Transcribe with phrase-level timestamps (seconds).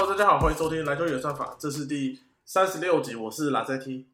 [0.00, 4.06] Hello，大家好，欢迎收听篮球演算法，这是第三十六集，我是拉塞 T。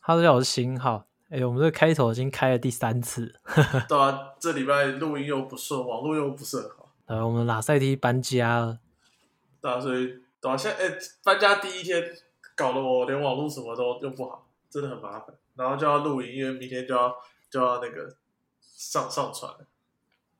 [0.00, 1.04] Hello，大家好，我是新浩。
[1.28, 3.34] 哎、我们这个开头已经开了第三次，
[3.86, 8.78] 对啊，这礼拜录音又不顺，网络又不是很好，呃，我们拉塞 T 搬家了，
[9.60, 12.02] 对啊，所以对啊，现在哎、搬家第一天
[12.56, 15.36] 搞得我连网络什么都用不好，真的很麻烦。
[15.54, 17.14] 然后就要录音，因为明天就要
[17.50, 18.16] 就要那个
[18.62, 19.52] 上上传。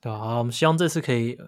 [0.01, 1.39] 对啊、好，我们希望这次可以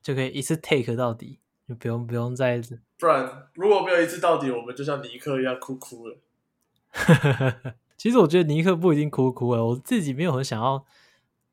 [0.00, 2.60] 就可以一次 take 到底，就不用不用再
[2.98, 6.16] 不然如果没有一次到底，我们就像尼克一样哭哭了。
[7.96, 10.84] 其实我觉得尼克不一定哭哭了，我自己没有很想要。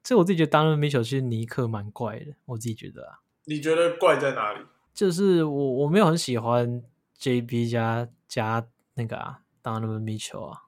[0.01, 4.65] 这我自己觉得，当然米球其实尼克蛮怪的，我自己觉得啊，你觉得怪在哪里？
[4.91, 6.81] 就是我我没有很喜欢
[7.19, 10.63] JB 加加那个啊，当然米球啊，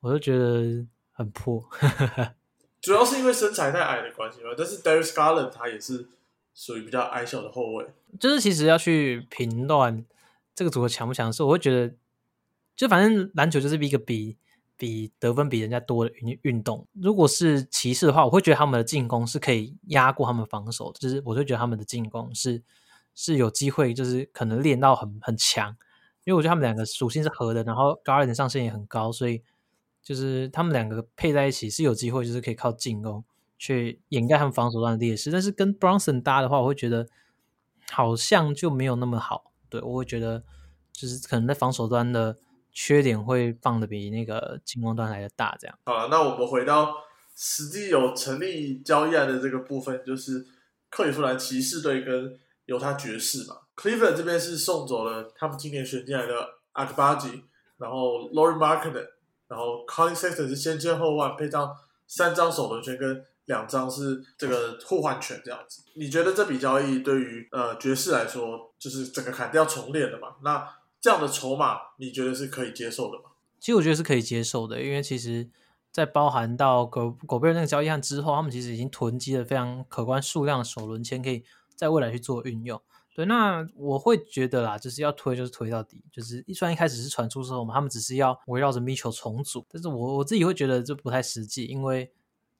[0.00, 1.62] 我就觉得很破。
[2.82, 4.48] 主要是因为身材太矮的关系吧。
[4.58, 6.08] 但是 Darius Garland 他也是
[6.52, 7.86] 属于比较矮小的后卫。
[8.18, 10.04] 就是其实要去评断
[10.54, 11.94] 这个组合强不强势，我会觉得，
[12.74, 14.36] 就反正篮球就是一个比
[14.76, 16.86] 比得分比人家多的运运动。
[16.92, 22.62] 如果是骑士的话，我会觉得他们的进攻是可以压过他们防守，就是我会觉得他们的进攻是
[23.14, 25.70] 是有机会，就是可能练到很很强，
[26.24, 29.42] 因为我觉得他们两个属性是合的，然后 Garland 上限也很高，所以
[30.02, 33.24] 就是他们两个配在一起是有机会，就是可以靠进攻
[33.58, 35.30] 去掩盖他们防守端的劣势。
[35.30, 37.08] 但是跟 Bronson 搭的话，我会觉得
[37.90, 39.52] 好像就没有那么好。
[39.68, 40.42] 对我会觉得，
[40.92, 42.36] 就是可能在防守端的
[42.72, 45.56] 缺点会放的比那个进攻端来的大。
[45.58, 46.94] 这样，好了，那我们回到
[47.34, 50.46] 实际有成立交易案的这个部分，就是
[50.88, 53.56] 克里夫兰骑士队跟犹他爵士嘛。
[53.76, 56.34] Cleveland 这边是送走了他们今年选进来的
[56.72, 57.44] a k b a j i
[57.76, 59.06] 然后 Laurie Markkinen，
[59.48, 65.82] 然后 Colin Sexton 是先签后换，配上三张首轮权跟两张是这个互换权这样子。
[65.94, 70.36] 你觉得这笔交易对于呃爵士来说，就是整个砍掉重练的嘛？
[70.42, 70.68] 那
[71.00, 73.30] 这样的筹码，你觉得是可以接受的吗？
[73.58, 75.48] 其实我觉得是可以接受的，因为其实，
[75.90, 81.42] 在包含到狗狗贝尔那个交易案之后，他们其实已经囤积了非常可观数量的首轮签，可以
[81.74, 82.80] 在未来去做运用。
[83.14, 92.12] 对，那我会觉得啦，就是要推就是推到底，就是虽然一开始是传出之后嘛，他们只是要围绕着米球重组，但是我我自己会觉得这不太实际，因为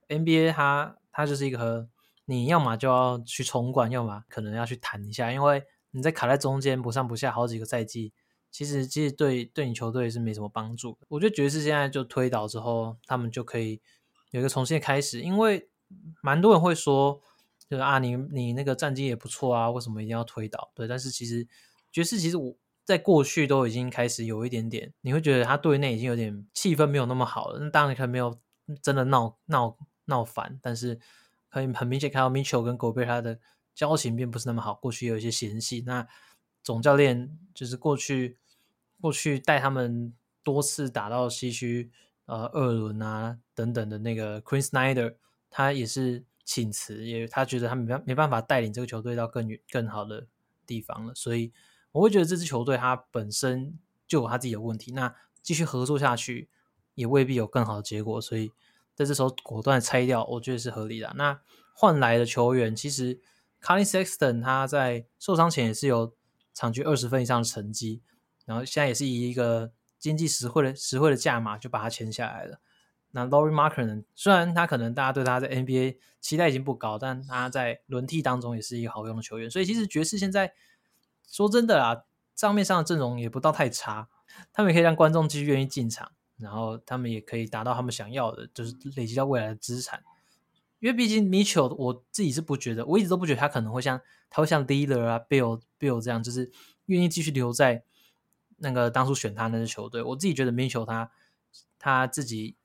[0.09, 1.89] NBA 它它就是一个
[2.25, 8.13] 你要么就要去重冠，要么可能要去谈一下，因为你在卡在中间不上不下好几个赛季，
[8.51, 10.99] 其实其实对对你球队是没什么帮助。
[11.09, 13.81] 我觉得爵士现在就推倒之后，他们就可以
[14.31, 15.69] 有一个重新的开始，因为
[16.23, 17.21] 蛮多人会说。
[17.69, 20.71] 就是啊，你你那个战绩也不错啊，为什么一定要推倒？
[20.73, 21.45] 对，但是其实
[21.91, 27.59] 爵士其实我在过去都已经开始有一点点，你会觉得他队内已经有点气氛没有那么好了。
[27.59, 28.39] 那当然可能没有
[28.81, 30.99] 真的闹闹闹翻，但是
[31.49, 33.39] 可以很明显看到 Mitchell 跟狗贝他的
[33.75, 34.75] 交情并不是那么好。
[34.75, 36.09] 过去有一些嫌隙，那
[36.63, 38.39] 总教练就是过去
[39.01, 40.13] 过去带他们
[40.43, 41.91] 多次打到西区
[42.25, 45.15] 呃二轮啊等等的那个 Queen Snyder，
[45.51, 46.25] 他也是。
[46.49, 50.29] 请辞，也他觉得他没办没办法带领这个球队到更远更好的
[50.65, 51.53] 地方了，所以
[51.91, 55.13] 我会觉得这支球队它本身就有他自己的问题，那
[55.43, 56.49] 继续合作下去
[56.95, 58.53] 也未必有更好的结果，所以
[58.97, 61.13] 在这时候果断拆掉，我觉得是合理的。
[61.17, 61.39] 那
[61.73, 63.21] 换来的球员，其实
[63.63, 66.15] Colin Sexton 他在受伤前也是有
[66.55, 68.03] 场均二十分以上的成绩，
[68.47, 72.61] 然后现在也是以一个经济实惠的实惠的价码就把他签下来了。
[73.11, 80.53] 那 Laurie Markin 呢虽然他可能大家对他在 NBA 期待已经不高，但他在轮替当中也是一个好用的球员，所以其实爵士现在
[81.31, 82.03] 说真的啊，
[82.35, 84.09] 账面上的阵容也不到太差，
[84.53, 90.03] 他们也可以让观众继续愿意进场，然后他们也可以达到他们想要的，就是累积到未来的资产。
[90.81, 96.51] 因为毕竟 Mitchell 我自己是不觉得，我一直都不觉得他可能会像他会像 Leader 啊 Bill Bill 这样，就是
[96.87, 97.85] 愿意继续留在
[98.59, 100.03] 那个当初选他那支球队。
[100.03, 101.11] 我自己觉得 Mitchell 他
[101.79, 102.57] 他自己。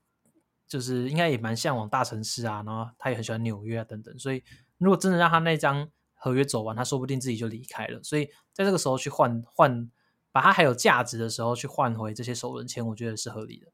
[0.72, 4.42] 就是应该也蛮向往大城市啊，然后他也很喜欢纽约啊等等，所以
[4.78, 8.02] 如果真的让他那张合约走完，他说不定自己就离开了。
[8.02, 9.92] 所以在这个时候去换换，
[10.32, 13.72] 把它还有价值的时候去换回这些首轮签，我觉得是合理的。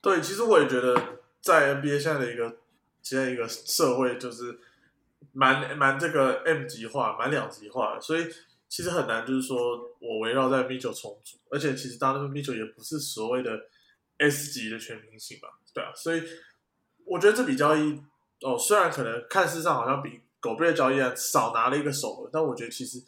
[0.00, 2.58] 对，其实我也觉得在 NBA 现在的一个
[3.02, 4.60] 现在一个社会就是
[5.32, 8.26] 蛮蛮这个 M 级化，蛮两极化的，所以
[8.68, 13.68] 其实很难就是说我围绕在 Mitchell 重组，而且其实当然 Mitchell 也不是所谓的。
[14.20, 16.20] S 级的全明星嘛，对啊，所以
[17.04, 18.02] 我觉得这笔交易
[18.40, 23.00] 哦，虽然可能看似上好像比狗贝的交易案少拿了一个首轮，但我觉得其实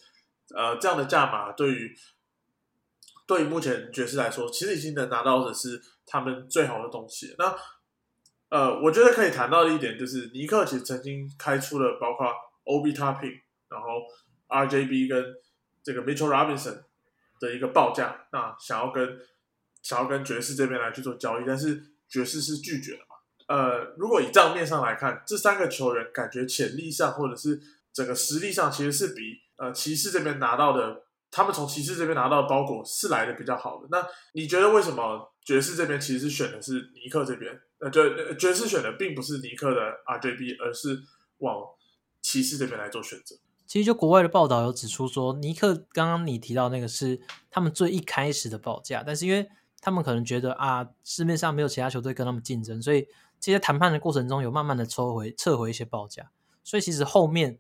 [0.55, 1.97] 呃这样的价码对于
[3.26, 7.35] 对于目前爵士来说，其实已经能拿到的是他们最好的东西。
[7.38, 7.56] 那
[8.49, 12.26] 呃，我觉得可以谈到的一点就是，尼克其实曾经开出了包括
[12.64, 13.87] OB Topping，然后
[14.49, 15.37] RJB 跟
[15.85, 16.82] 这个 Mitchell Robinson
[17.38, 19.20] 的一个报价，那想要跟
[19.82, 23.14] 想要跟爵士这边来去做交易，但是爵士是拒绝了嘛？
[23.47, 27.61] 呃，如果以账面上来看，这三个球员感觉潜力上或者是
[27.93, 33.87] 整个实力上，其实是比呃骑士这边拿到的，他们从骑士这边拿到的包裹是来的比较好的。
[33.91, 37.53] 那你觉得为什么爵士这边其实是选的是尼克这边？
[37.79, 40.99] 呃，就爵士选的并不是尼克的 RJB，而是
[41.39, 41.62] 往
[42.23, 43.37] 骑士这边来做选择。
[43.67, 47.21] 其实就国外的报道有指出说，尼克刚刚你提到那个是
[47.51, 49.49] 他们最一开始的报价，但是因为
[49.81, 53.07] 他们可能觉得啊，市面上没有其他球队跟他们竞争，所以
[53.39, 56.31] 这些谈判的过程中有慢慢的抽回撤回一些报价，
[56.65, 57.59] 所以其实后面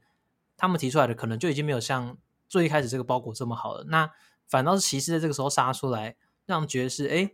[0.60, 2.18] 他们提出来的可能就已经没有像
[2.48, 3.84] 最一开始这个包裹这么好了。
[3.88, 4.10] 那
[4.46, 7.32] 反倒是骑士在这个时候杀出来，让爵士哎，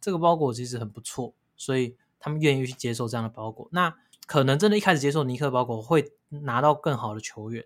[0.00, 3.68] 这个包裹其实很不错，所以他们愿意去接受这样的包裹。
[3.72, 3.96] 那
[4.26, 7.64] 可能真的一开始接受尼克包裹会拿到更好的球员，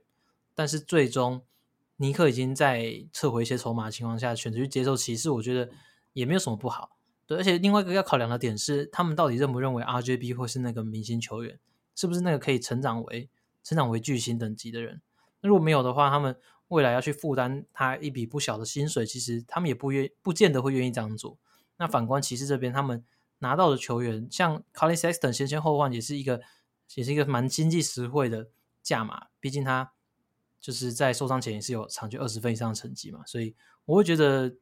[0.54, 1.42] 但是最终
[1.96, 5.70] 尼克已经在撤回一些筹码的情况下选择去接受骑士，我觉得。
[6.12, 11.56] 也没有什么不好，对，而且另外一个要考量的点是，他们到底认不认为 RJB 会是那个明星球员，
[11.94, 13.30] 是不是那个可以成长为
[13.62, 15.00] 成长为巨星等级的人？
[15.40, 16.36] 那如果没有的话，他们
[16.68, 21.38] 未来要去负担他一笔不小的薪水，其实他们也不愿不见得会愿意这样做。
[21.76, 23.04] 那反观骑士这边，他们
[23.38, 26.40] 拿到的球员，像 Colin Sexton 先先后换，也是一个
[26.94, 28.48] 也是一个蛮经济实惠的
[28.82, 29.92] 价码，毕竟他
[30.60, 33.54] 就是在受伤前也是有场均二十分以上的成绩嘛，所以
[33.84, 34.56] 我会觉得。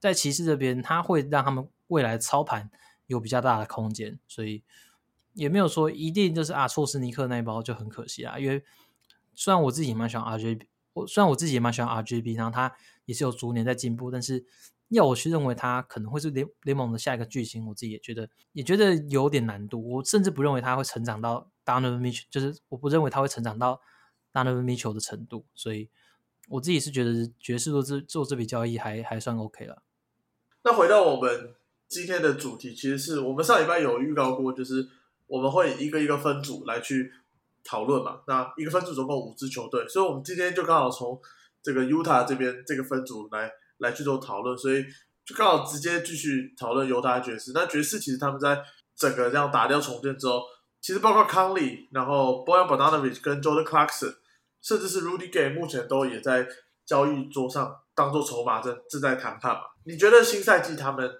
[0.00, 2.70] 在骑士这边，他会让他们未来操盘
[3.06, 4.62] 有比较大的空间，所以
[5.34, 8.38] 也没有说一定就是啊，错失尼克那一包就很可惜啊。
[8.38, 8.64] 因为
[9.34, 12.72] 虽然我自己也蛮喜欢 RJB，我虽然我自己也蛮喜欢 RJB，然后他
[13.04, 14.44] 也是有逐年在进步，但是
[14.88, 19.82] 要我去认为他可能会是联联盟的下一个巨星，我自己也觉得也觉得有点难度。
[19.96, 23.80] 我甚至不认为他会成长到 Donovan Mitchell，就是我不认为他会成长到
[24.32, 25.90] Donovan Mitchell 的程度，所以
[26.48, 29.82] 我自己是觉得爵士做这做这笔交易还还算 OK 了。
[30.62, 31.54] 那回到我们
[31.88, 34.88] 今天的主题，其实是我们上礼拜有预告过，就是
[35.26, 37.10] 我们会一个一个分组来去
[37.64, 38.20] 讨论嘛。
[38.26, 41.20] 那一个分组总共五支球队，所以我们今天就刚好从
[41.62, 44.84] 这个 Utah 这边这个分组来来去做讨论，所以
[45.24, 47.52] 就刚好直接继续讨论犹他爵士。
[47.54, 48.62] 那爵士其实他们在
[48.96, 50.42] 整个这样打掉重建之后，
[50.80, 54.14] 其实包括康利，然后 Boyan Bogdanovic 跟 Jordan Clarkson，
[54.60, 56.46] 甚至是 Rudy Gay，目前都也在
[56.84, 59.62] 交易桌上当做筹码正正在谈判嘛。
[59.86, 61.10] 你觉得新赛季他们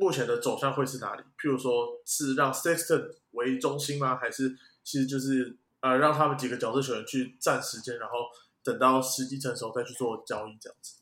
[0.00, 1.22] 目前的走向会是哪里？
[1.38, 4.16] 譬如说是让 Sexton 为中心吗？
[4.16, 8.14] 还是其实就是呃让他们几个角色球员去占时间，然后
[8.64, 10.94] 等到时机成熟再去做交易这样子？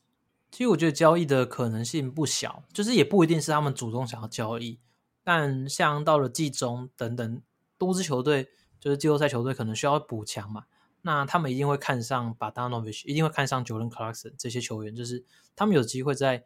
[0.51, 4.79] 其实我觉得交易的可能性不小，就是也不一定是他们主动想要交易，
[5.23, 7.41] 但像到了季中等等
[7.77, 8.49] 多支球队，
[8.81, 10.65] 就是季后赛球队可能需要补强嘛，
[11.03, 15.23] 那他们一定会看上 b a d a n o v i c h 一定会看上 Jordan Clarkson 这些球员，就是
[15.55, 16.43] 他们有机会在。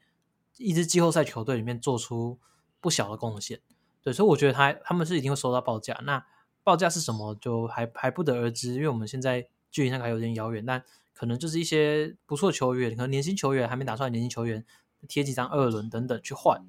[0.58, 2.40] 一支季后赛球队里面做出
[2.80, 3.60] 不小的贡献，
[4.02, 6.00] 对，所以我觉得他他们是一定会收到报价。
[6.04, 6.24] 那
[6.64, 10.64] 报价是什么，就还还不得而知，因为我们现在距离那个还有点遥远。
[10.66, 10.84] 但
[11.14, 14.64] 可能就是一些不错球员，可能年轻球员还没打出来，年轻球员
[15.08, 16.62] 贴几张二轮等等去换，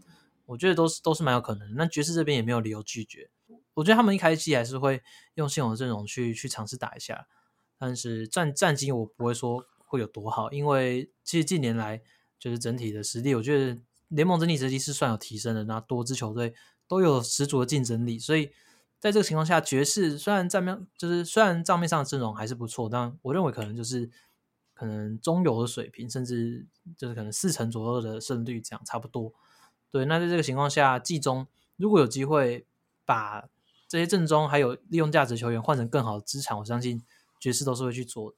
[0.46, 1.75] 我觉得都是都是蛮有可能的。
[1.76, 3.29] 那爵士这边也没有理由拒绝，
[3.74, 5.03] 我觉得他们一开季还是会
[5.34, 7.26] 用现有的阵容去去尝试打一下，
[7.79, 12.03] 但是战战绩我不会说会有多好，因为其实近年来。
[12.44, 15.65] 就是整体的实力，我觉得联盟整体实力是算有提升的。
[15.65, 16.55] 那多支球队
[16.86, 18.51] 都有十足的竞争力，所以
[19.01, 24.10] 在这个情况下，爵士虽然账面就是虽然账面上的阵容还是不错，但我认为可能就是
[24.74, 26.67] 可能中游的水平，甚至
[26.98, 29.32] 就是可能四成左右的胜率这样差不多。
[29.91, 31.46] 对，那在这个情况下，季中
[31.77, 32.67] 如果有机会
[33.06, 33.48] 把
[33.89, 37.03] 这些阵中还有利用价值球员换成更好的资产，我相信
[37.41, 38.36] 爵士都是会去做的。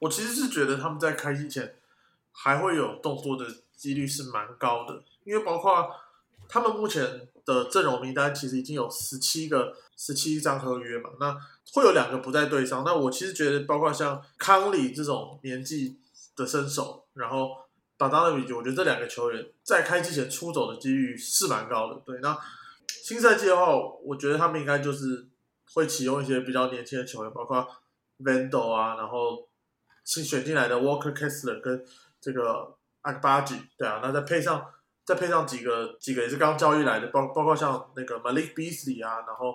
[0.00, 1.76] 我其实是觉得他们在开机前。
[2.40, 5.90] 还会有动作的几率是蛮高的，因为包括
[6.48, 11.36] 他们目前的阵容名单其实已经有十七个、十七张合约嘛，那
[11.74, 12.84] 会有两个不在队上。
[12.84, 15.98] 那我其实觉得，包括像康里这种年纪
[16.36, 17.50] 的身手，然后
[17.96, 22.00] 巴达勒比，我觉得这两个球员在开机前出走的几率是蛮高的。
[22.06, 22.38] 对，那
[22.86, 25.26] 新赛季的话，我觉得他们应该就是
[25.74, 27.66] 会启用一些比较年轻的球员，包括
[28.20, 29.48] Vando 啊，然后
[30.04, 31.84] 新选进来的 Walker Kessler 跟
[32.20, 34.64] 这个阿巴吉，对啊，那再配上
[35.04, 39.54] 再配上几个几个也是刚交易来的，包包括像那个 Malik Beasley 啊，然后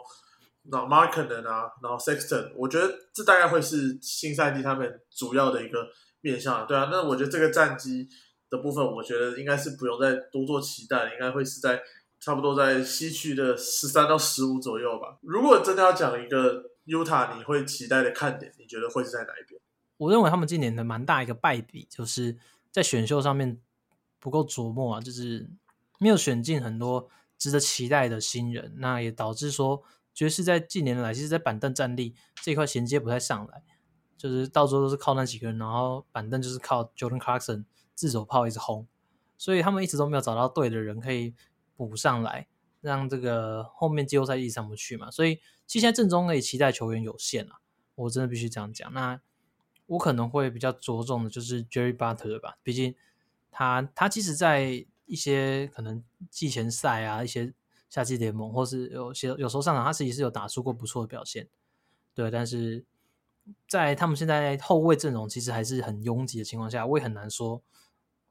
[0.63, 5.87] 那 Markkanen 啊，然后 Sexton，我觉得这大概会是新赛季他们主要的一个
[6.21, 8.07] 面向，对啊，那我觉得这个战绩
[8.49, 11.81] 的部分，我觉得应该是不用再多做期待，应该会是在
[12.19, 15.17] 差不多在西区的十三到十五左右吧。
[15.21, 19.59] 如果真的要讲一个 Utah，你会期待的看点，你觉得会是在哪一边？
[19.97, 22.37] 我认为他们今年的蛮大一个败笔，就是
[22.73, 23.61] 在选秀上面
[24.19, 25.47] 不够琢磨啊，就是
[25.99, 33.63] 没有选进很多值得期待的新人，那也导致说爵士在近年来其实，在板凳战力这一块衔接不太上来，
[34.17, 38.87] 就是到时候都是靠那几个人，然后板凳就是靠 Jordan Clarkson 自走炮一直轰，
[39.37, 41.35] 所以他们一直都没有找到对的人可以
[41.75, 42.47] 补上来，
[42.81, 45.35] 让这个后面季后赛一直上不去嘛，所以
[45.67, 47.59] 其实现在正中可以期待球员有限啊，
[47.93, 48.91] 我真的必须这样讲。
[48.93, 49.21] 那
[49.85, 52.95] 我可能会比较着重的就是 Jerry Butler 吧，毕竟
[53.51, 57.53] 他他其实在一些可能季前赛啊，一些
[57.89, 61.47] 夏季联盟，或是有些有时候上场，他自己是有打出过不错的表现，
[62.15, 62.31] 对。
[62.31, 62.85] 但是
[63.67, 67.61] 在他们现在后卫阵容其实还是很拥挤的情况下，我也很难说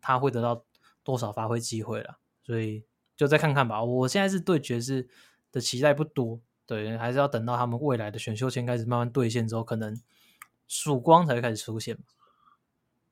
[0.00, 0.64] 他会得到
[1.04, 2.82] 多少发挥机会了，所以
[3.14, 3.84] 就再看看吧。
[3.84, 5.06] 我现在是对爵士
[5.52, 10.00] 的期待不多，对，还是要等到他们未来的选秀签开始慢慢兑现之后，可能。
[10.72, 12.04] 曙光才会开始出现嘛。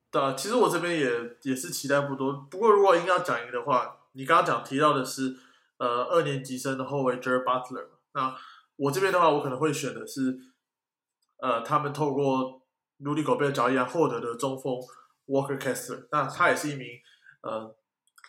[0.09, 1.07] 对啊，其实我这边也
[1.43, 2.33] 也是期待不多。
[2.49, 5.37] 不过如果硬要讲一个的话，你刚刚讲提到的是
[5.77, 7.87] 呃二年级生的后卫 Jer Butler。
[8.13, 8.35] 那
[8.77, 10.39] 我这边的话，我可能会选的是
[11.37, 12.63] 呃他们透过
[12.97, 14.73] 努力狗贝的交易而获得的中锋
[15.27, 16.07] Walker Kessler。
[16.11, 16.87] 那他也是一名
[17.43, 17.75] 呃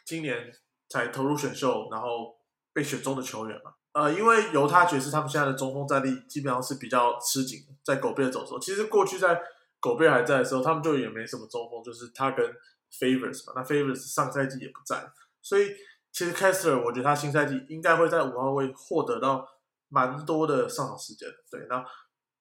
[0.04, 0.52] 今年
[0.90, 2.36] 才投入选秀，然后
[2.74, 3.72] 被选中的球员嘛。
[3.92, 9.38] 呃，因为犹他爵士他们现在的中锋战力基本上是比较吃紧，在狗贝尔走的时候，其实过去在
[9.80, 12.42] 狗贝尔还在的时候，他们就也没什么中锋，就是他跟
[12.90, 13.52] Favors 嘛。
[13.54, 15.06] 那 Favors 上赛季也不在，
[15.42, 15.72] 所以
[16.10, 19.46] 其实 Kessler 我觉得他新赛季应该会在五号位获得到
[19.90, 21.28] 蛮多的上场时间。
[21.50, 21.84] 对，那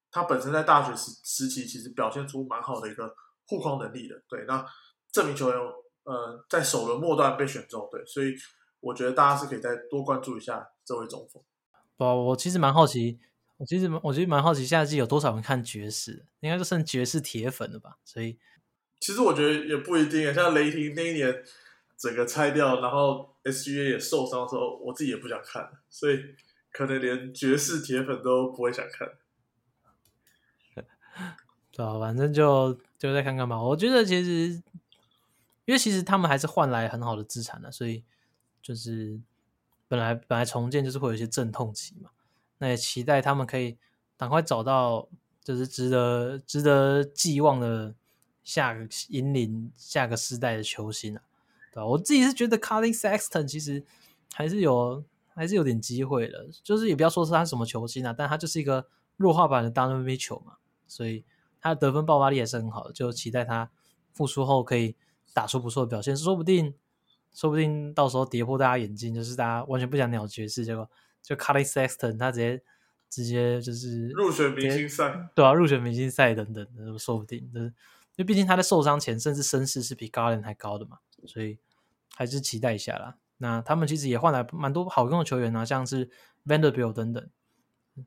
[0.10, 3.14] 他本身在大学时时期其实表现出蛮好的一个
[3.48, 4.16] 护框能力的。
[4.30, 4.66] 对，那
[5.12, 5.58] 这名球员
[6.06, 8.34] 呃在首轮末段被选中，对，所以。
[8.84, 11.42] 我觉得大家是可以再多关注一下这位中锋。
[11.96, 13.18] 不，我其实蛮好奇，
[13.56, 16.26] 我其实我觉得蛮好奇，下季有多少人看爵士？
[16.42, 17.98] 应该就剩爵士铁粉了吧？
[18.04, 18.38] 所以，
[19.00, 20.34] 其实我觉得也不一定啊。
[20.34, 21.34] 像雷霆那一年
[21.96, 26.20] 整个拆掉，然后 SGA 也受伤的时候，我自己也不想看，所以
[26.74, 29.08] 可能连爵士铁粉都不会想看。
[31.72, 33.62] 对啊，反正就就再看看吧。
[33.64, 34.62] 我觉得其实，
[35.64, 38.04] 因为其实他们还是换来很好的资产的，所以。
[38.64, 39.20] 就是
[39.92, 42.12] 本来本来重建就是会有一些阵痛期嘛，
[42.60, 43.78] 那也期待他们可以
[44.16, 45.10] 赶快找到
[45.44, 47.94] 就是值得值得寄望的
[48.42, 51.22] 下个引领下个世代的球星啊，
[51.74, 51.86] 对吧？
[51.86, 53.84] 我自己是觉得 Carly Sexton 其实
[54.32, 60.54] 还是有还是有点机会的，就是也不要说是他什么球星啊，但他就是一个弱化版的 d o n o v Mitchell 嘛，
[60.88, 61.26] 所以
[61.60, 63.70] 他的得分爆发力也是很好的，就期待他
[64.14, 64.96] 复出后可以
[65.34, 66.76] 打出不错的表现，说不定。
[67.34, 70.90] 说不定到时候跌破大家眼镜，就是大家完全不想鸟爵士，结果
[71.22, 72.62] 就 Carly Sexton 他直接
[73.10, 77.74] 直接就是入选明星赛，对啊，入选明星赛等等的，说不定，就是因
[78.18, 81.58] 为毕竟他在受伤前甚至身世是比 Garland 还高的嘛，所以
[82.16, 83.18] 还是期待一下啦。
[83.38, 86.10] 那他们其实也换来蛮多好用的球员啊，像是
[86.46, 87.30] Vanderbilt 等等，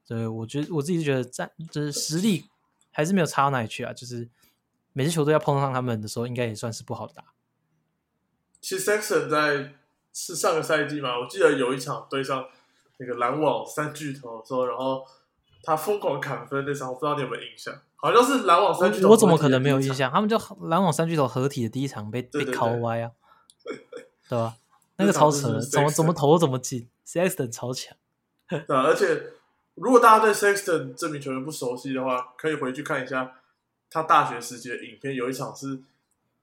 [0.07, 2.45] 对，我觉得我自己觉得在就是实力
[2.93, 4.31] 还是没有差到哪里去啊，就是
[4.93, 7.34] 每支球队要碰上他们的时候，应该也算是不好打。
[8.65, 9.75] 其实 Saxon 在
[10.15, 12.49] 是上个赛季嘛，我记得有一场对上
[12.97, 15.05] 那个篮网三巨头的时候，然后
[15.63, 17.79] 他疯狂砍分那场，我不知道你有没有印象？
[17.97, 20.11] 好像是篮网三巨头，我怎么可能没有印象？
[20.11, 23.11] 他们就篮网三巨头合体的第一场被被敲歪啊，
[24.31, 24.55] 对吧？
[24.97, 27.95] 那个超扯，怎么怎么投怎么进，Sexton 超强。
[28.49, 29.25] 对，而且
[29.75, 33.35] 如果大家对 Sexton 这名球员不熟悉的话，可以回去看一下
[33.91, 35.81] 他大学时期的影片，有一场是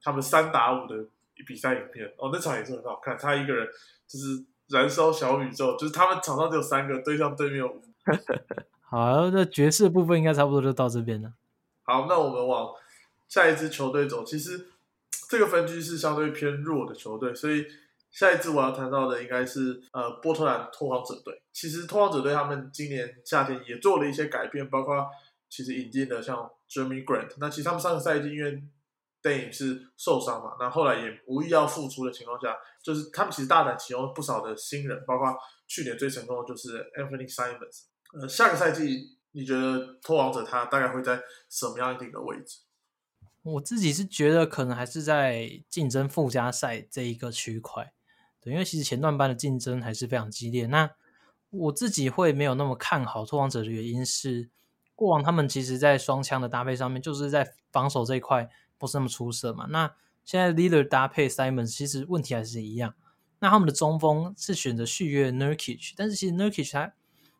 [0.00, 1.06] 他们三打五的。
[1.46, 3.16] 比赛影片哦，那场也是很好看。
[3.18, 3.68] 他一个人
[4.06, 7.82] 就是燃烧小宇宙，就是他们场上只有三个，对上对面有五。
[8.82, 11.32] 好，那爵士部分应该差不多就到这边了。
[11.82, 12.74] 好，那我们往
[13.28, 14.24] 下一支球队走。
[14.24, 14.68] 其实
[15.28, 17.64] 这个分区是相对偏弱的球队，所以
[18.10, 21.40] 下一支我要谈到的应该是呃波特兰拓荒者队。
[21.52, 25.06] 其实拓荒者队他们今年夏天也做了一些改变，包括
[25.48, 27.30] 其实引进了像 Jeremy Grant。
[27.38, 28.62] 那其实他们上个赛季因为
[29.22, 30.56] 电影是受伤嘛？
[30.58, 35.32] 那后来也无意要复出的情况下，就是他们其实大胆启用不少的新人，包括
[35.68, 37.84] 去年最成功的就是 Anthony Simons。
[38.20, 42.62] 呃，下个赛季你觉得拖王者他大概会在什么样一个位置？
[43.44, 47.92] 我自己是觉得可能还是在竞争附加赛这一个区块，
[48.40, 50.66] 对，因为其实前段班的竞争还是非常激烈。
[50.66, 50.90] 那
[51.50, 54.50] 我自己会没有那么看好托王者的原因是，
[54.96, 58.50] 过往他们其实在双枪的搭配上面，就是在防守这一块。
[58.82, 59.66] 不是那么出色嘛？
[59.70, 62.94] 那现在 leader 搭配 Simon 其实问题还是一样。
[63.38, 66.92] 那他们的中锋是选择续约 Nurkic，但是其实 Nurkic 他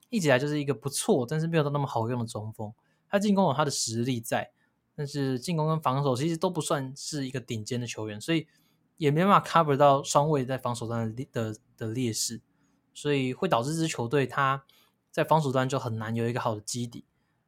[0.09, 2.73] 一直来就是一个不错，但是没有到那么好用的中锋。
[3.09, 4.51] 他进攻有他的实力在，
[4.97, 8.49] 但是进攻跟防守其实都不算是一个顶尖的球员，所以
[8.97, 12.41] 也没办法 cover 到双位在防守端的的的劣势，
[12.93, 14.65] 所以会导致这支球队他
[15.11, 17.05] 在防守端就很难有一个好的基底。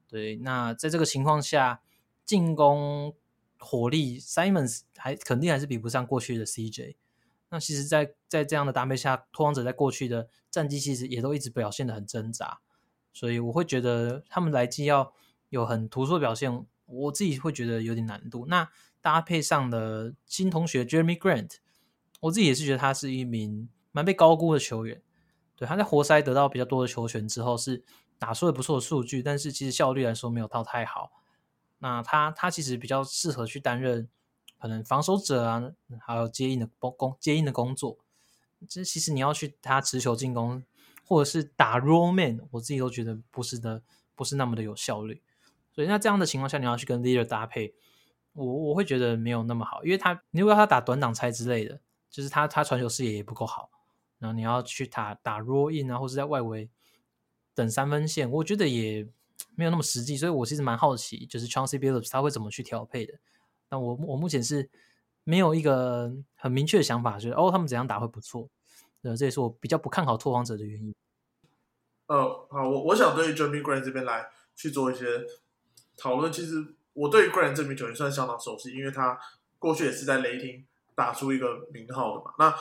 [0.07, 1.81] 对，那在这个情况下，
[2.25, 3.15] 进攻
[3.65, 6.97] 火力 Simons 还肯定还是比不上过去的 CJ。
[7.51, 12.61] 那其实，在在这样的搭配下，拓荒者在过去的战绩其实也都一直表现的很挣扎，
[13.13, 15.13] 所以我会觉得他们来季要
[15.51, 16.67] 有很突出的表现。
[16.87, 18.45] 我自己会觉得有点难度。
[18.47, 18.69] 那
[19.01, 21.53] 搭配上的新同学 Jeremy Grant，
[22.21, 25.01] 我自己也是觉得他是一名蛮被高估的球员。
[25.57, 27.83] 对，他在活塞得到比较多的球权之后，是
[28.19, 31.11] 打出了不错的数据，但是其实效率来说没有到太好。
[31.85, 34.09] 那他他其实比较适合去担任
[34.59, 37.99] 可能防守者啊，还有接应的工工接应的工作。
[38.67, 40.63] 这其实你要去他持球进攻，
[41.07, 43.83] 或者是打 roll man，我自己都觉得不是的，
[44.15, 45.21] 不是那么的有效率。
[45.75, 47.75] 所以那这样的情况下，你要去跟 leader 搭配，
[48.33, 53.69] 我我会觉得没有那么好，因为他你如果他打短挡拆之类的，就是他他传球视野也不够好，
[54.19, 56.71] 然后你要去打打 roll in 啊，或者在外围
[57.55, 59.07] 等三分线，我觉得也
[59.57, 63.15] 没有那么实际，所以我其实蛮好奇，就是 Chauncey Billups 他会怎么去调配的。
[63.71, 64.69] 那我我目前是
[65.25, 68.49] 没有一个很明确的想法，就是哦他们怎样打会不错，
[69.03, 70.95] 呃这也是我比较不看好拓荒者的原因。
[72.07, 75.25] 呃，好，我我想对 Jeremy Grant 这边来去做一些。
[75.97, 79.17] 讨论其实我对 Grant 这名球员算相当熟悉，因为他
[79.61, 82.33] 过去也是在雷霆打出一个名号的嘛。
[82.37, 82.53] 那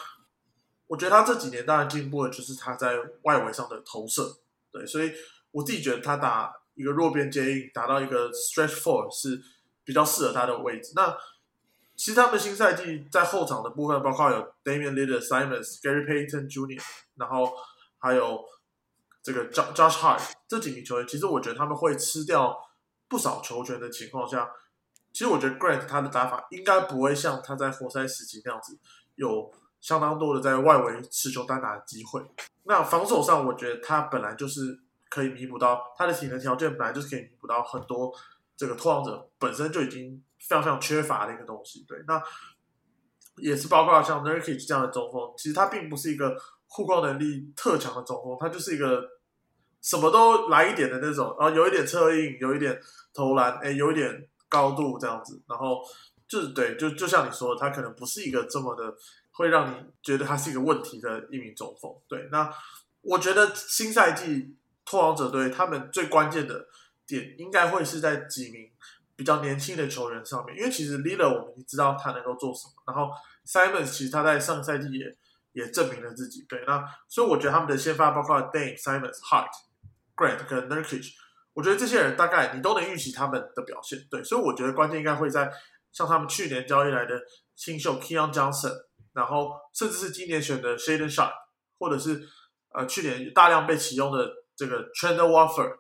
[0.85, 4.37] 我觉得他这几年当然进步的就是他在外围上的投射，
[4.71, 5.11] 对，所以
[5.49, 9.41] 我自己觉得他打一个弱边接应，打到一个 stretch four 是
[9.83, 10.91] 比较适合他的位置。
[10.95, 11.15] 那
[11.95, 16.81] 其实他们新赛季在后场的部分，包括有 Damian l i l l a r Simons、Gary Payton Jr.，
[17.15, 17.53] 然后
[17.97, 18.43] 还有
[19.21, 22.55] 这个 Josh Hart 这几名球员，其实我觉得他们会吃掉。
[23.09, 24.49] 不少球权的情况下，
[25.11, 28.79] 其实我觉得 Grant 他的打法应该不会像他在活塞时期那样子，
[29.13, 32.25] 有相当多的在外围持球单打的机会。
[32.63, 34.79] 那防守上，我觉得他本来就是
[35.13, 38.11] 可以弥补到他的体能条件，本来就是可以弥补到很多
[38.57, 41.85] 这个拓荒者本身就已经非常非常缺乏的一个东西。
[41.87, 42.19] 对，那
[43.37, 49.07] 也是包括像 n e r k i 这样的中锋，其实他并不是一个护框能力特强的中锋，他就是一个
[49.81, 52.79] 什么都来一点的那种，然后有一点策应，有一点。
[53.15, 55.83] 投篮哎，有一点高度这样子，然后
[56.27, 58.91] 就是对，就就像你说的，他可能不是一个这么的
[59.29, 61.95] 会让你觉得他是一个问题的一名中锋。
[62.07, 62.51] 对，那
[63.01, 64.57] 我觉得新赛季
[64.93, 66.67] 拓荒者队他们最关键的
[67.07, 68.69] 点应该会是在几名
[69.15, 73.11] 比较年轻的球员上面，因为其实 Lila 我们知道他能够做什么，然后
[73.43, 75.17] Simons 其实他在上赛季也
[75.53, 76.45] 也证明了自己。
[76.47, 79.49] 对，那所以我觉得他们的先发包括 Dame、Simons、Hart、
[80.15, 81.11] Grant 跟 Nurkic。
[81.53, 85.51] 我觉得这些人大概你都能预期他们的表现，对，所以我觉得关键应该会在
[85.91, 87.19] 像他们去年交易来的
[87.55, 88.73] 新秀 Keon Johnson，
[89.13, 91.33] 然后甚至是今年选的 Shaden Sharp，
[91.79, 92.21] 或者是
[92.73, 95.77] 呃去年大量被启用的这个 Trent Warford，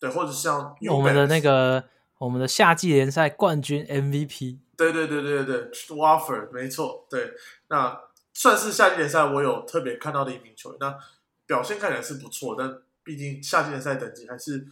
[0.00, 1.84] 对，或者像我们的那个
[2.18, 7.32] 我们的夏季联赛冠军 MVP，对对对对对 Warford，没错，对，
[7.68, 8.00] 那
[8.32, 10.98] 算是夏季联赛我有特别看到的一名球员，那
[11.46, 14.68] 表现看起来是不错，但毕竟夏季联赛等级还是。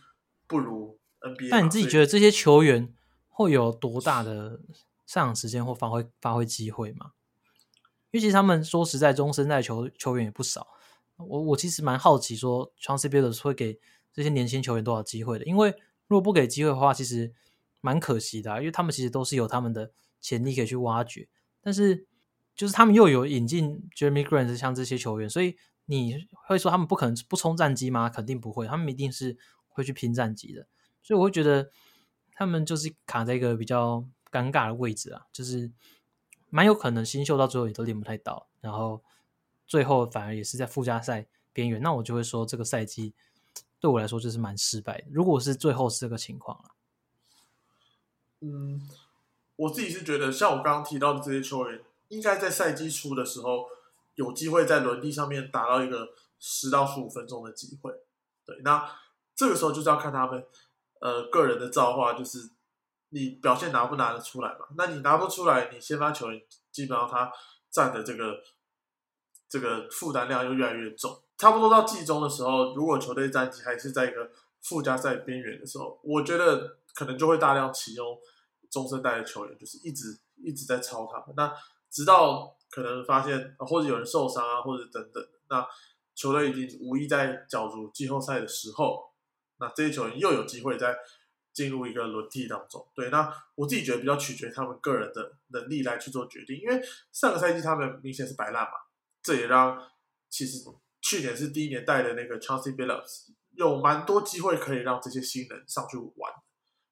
[0.50, 1.46] 不如 NBA。
[1.48, 2.92] 那你自己觉得这些球员
[3.28, 4.58] 会有多大的
[5.06, 7.12] 上场时间或发挥发挥机会吗？
[8.10, 10.66] 因为其实他们说实在，中生代球球员也不少。
[11.26, 13.78] 我我其实蛮好奇，说 Chauncey Billups 会给
[14.12, 15.44] 这些年轻球员多少机会的？
[15.44, 15.70] 因为
[16.06, 17.32] 如果不给机会的话，其实
[17.80, 21.28] 蛮可惜的，因为他们其实都是有他们的潜力可以去挖掘。
[21.60, 22.06] 但是
[22.54, 25.56] 就是他们又有引进 Jeremy Grant 像这些球员，所以
[25.86, 28.08] 你会说他们不可能不冲战机吗？
[28.08, 29.36] 肯定不会，他们一定是。
[29.72, 30.66] 会去拼战绩的，
[31.00, 31.70] 所以我会觉得
[32.34, 35.70] 他们就是卡在一个比较尴尬的位置啊，就是
[36.50, 39.00] 蛮有可能新秀到最后也都练不太到，然后
[39.70, 41.80] 最后反而也是在附加赛边缘。
[41.80, 43.14] 那我就会说这个赛季
[43.78, 45.04] 对我来说就是蛮失败的。
[45.12, 46.74] 如果是最后是这个情况啊，
[48.40, 48.82] 嗯，
[49.54, 53.68] 我自己是觉得像我刚刚提到的这些球员，应该在赛季初的时候
[54.16, 56.08] 有机会在轮地上面打到一个
[56.40, 57.92] 十到十五分钟的机会。
[58.44, 58.90] 对，那。
[59.36, 60.44] 这个时候就是要看他们，
[60.98, 62.50] 呃，个人的造化，就是
[63.08, 64.66] 你表现拿不拿得出来嘛？
[64.76, 67.32] 那你拿不出来，你先发球员基本上他
[67.70, 68.42] 占的这个
[69.50, 71.22] 这个负担量又越来越重。
[71.36, 74.30] 差不多到季中的时候，如果球队战绩还是在一个
[74.62, 78.18] 附加赛边缘的时候，我觉得可能就会大量启用
[78.70, 81.34] 中生代的球员，就是一直一直在超他们。
[81.36, 81.52] 那
[81.90, 85.66] 直到可能发现或者有人受伤啊，或者等等，那
[86.14, 89.10] 球队已经无意在角逐季后赛的时候。
[89.62, 90.96] 那这些球员又有机会在
[91.52, 92.86] 进入一个轮替当中。
[92.94, 96.80] 对，那我自己觉得比较取决他们个人的能力来去做决定，因为
[97.12, 98.70] 上个赛季他们明显是摆烂嘛，
[99.22, 99.78] 这也让
[100.28, 100.58] 其实
[101.00, 106.32] 去年是第一年带的那个 Chelsea Billups 有蛮多机会可以让这些新人上去玩，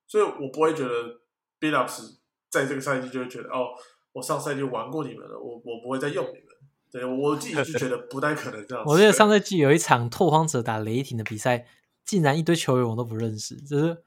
[0.07, 1.21] 所以我不会觉得
[1.61, 2.17] Billups
[2.49, 3.69] 在这个赛季就会觉得哦，
[4.13, 6.43] 我上赛季玩过你们了，我我不会再用你们。
[6.91, 8.83] 对我自己就觉得不太可能这样。
[8.89, 11.67] 我记得上赛季有一场拓荒者打雷霆的比赛，
[12.03, 14.03] 竟然一堆球员我都不认识，就是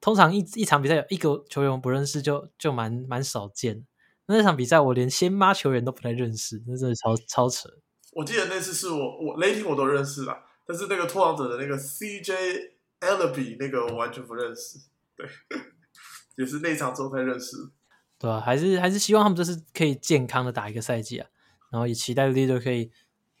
[0.00, 3.86] 通常一一场比赛有一个球员不认识就就蛮蛮少见。
[4.26, 7.68] 那那场比赛我连先发球员都不太认识，那真的超超扯。
[8.12, 14.78] 我记得那次是我我雷霆我都认识了，但是那个拓王者的那个 CJ Elaby 那个我完全不认识。
[15.16, 15.26] 对，
[16.36, 17.56] 也是那场之后才认识。
[18.18, 21.28] 对啊，还是还是希望他们这次可以健康的打一个赛季啊。
[21.70, 22.90] 然后也期待 leader 可以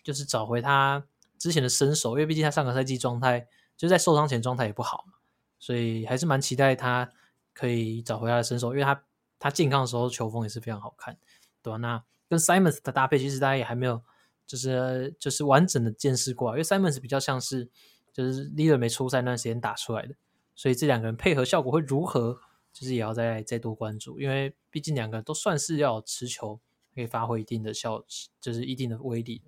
[0.02, 1.04] 就是找回他
[1.38, 5.14] 之前的身手，因为毕竟他上个赛季状态就在受伤前状态也不好嘛，
[5.60, 7.08] 所以还是蛮期待他
[7.52, 9.04] 可以找回他的身手，因为他
[9.38, 11.18] 他健康的时候球风也是非常好看，
[11.62, 11.76] 对吧？
[11.78, 14.02] 那跟 Simons 的搭配其实大家也还没有
[14.46, 17.68] 就是就是完整的见识过，因为 Simons 比较像是
[18.12, 20.14] 就是 leader 没出赛那段时间打出来的，
[20.54, 22.38] 所以这两个人配合效果会如何，
[22.72, 26.60] 就是也要再再多关注，因为毕竟两个人都算是要持球。
[26.94, 28.04] 可以发挥一定的效，
[28.40, 29.42] 就是一定的威力。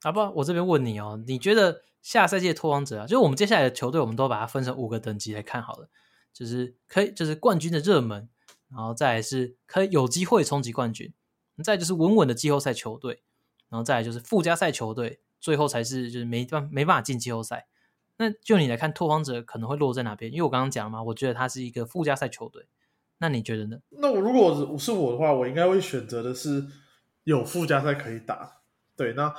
[0.00, 5.90] 啊不，我这边问你哦，你觉得下赛季的拓荒者啊，就是我们接下来的球队，我们都把它分成五个等级来看好了，
[6.32, 8.26] 就是可以，就是冠军的热门，
[8.74, 11.12] 然后再来是可以有机会冲击冠军，
[11.62, 13.22] 再就是稳稳的季后赛球队，
[13.68, 17.66] 然后再来就是附加赛球队，最后才是就是没办没办法进季后赛。
[18.18, 20.30] 那就你来看，拓荒者可能会落在哪边？
[20.30, 22.66] 因为我刚刚讲了嘛，我觉得他是一个附加赛球队。
[23.18, 23.78] 那你觉得呢？
[23.90, 26.66] 那我如果是我的话，我应该会选择的是
[27.24, 28.60] 有附加赛可以打。
[28.96, 29.34] 对，那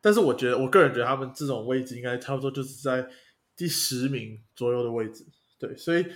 [0.00, 3.08] 但是我觉得，我个人觉得他们这种位置应该差不多就是在
[3.56, 5.26] 第十名左右的位置。
[5.58, 6.06] 对，所以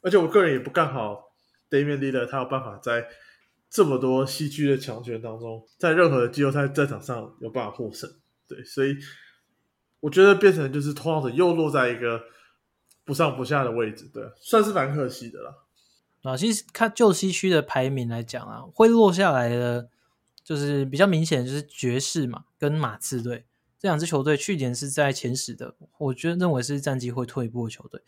[0.00, 1.31] 而且我个人也不看好
[1.72, 3.08] Damian l e a d e r 他有办法在
[3.70, 8.08] 这么多西区的强权当中，在任何的季后赛战场上有办法获胜。
[8.46, 8.94] 对，所以
[10.00, 12.20] 我觉得变成就是同样的又落在一个
[13.04, 15.64] 不上不下的位置，对，算是蛮可惜的了。
[16.22, 19.88] 啊，其实看旧西区的排名来讲啊，会落下来的，
[20.44, 23.46] 就是比较明显，就是爵士嘛，跟马刺队
[23.80, 28.00] 这两支球队，去年是在前十的，我觉得认为是战绩会退步的球队。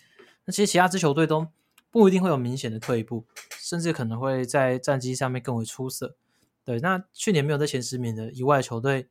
[0.44, 1.48] 那其实其他支球队都
[1.90, 3.24] 不一定会有明显的退步，
[3.66, 6.16] 甚至可能会在战绩上面更为出色。
[6.64, 9.09] 对，那去年没有在前十名的以外球队，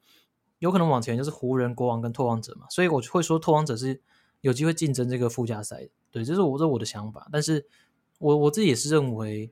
[0.59, 4.01] 有可能往前就是湖人、国王跟拓荒者嘛，所以我会说拓荒者是
[4.41, 5.89] 有机会竞争这个附加赛的。
[6.11, 7.65] 对，这是我这我的想法，但是。
[8.19, 9.51] 我我自己也是认为，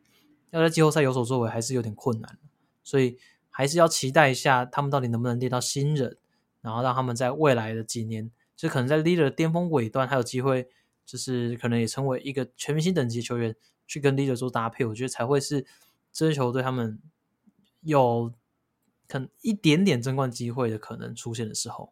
[0.52, 2.38] 要在季后赛有所作为还是有点困难，
[2.84, 3.18] 所以
[3.50, 6.16] 还是要期待一下他们到底能不能练到新人，
[6.62, 10.70] 然后让他们在未来的几年，就可能在 leader 巅峰尾端还有机会，
[11.06, 13.54] 就是可能也成为一个全明星等级球员
[13.92, 15.66] 去跟 leader 做搭配，我觉得才会是
[16.14, 16.98] 这支球队他们
[17.82, 18.32] 有
[19.08, 21.92] 可能一点点争冠机会的可能出现的时候。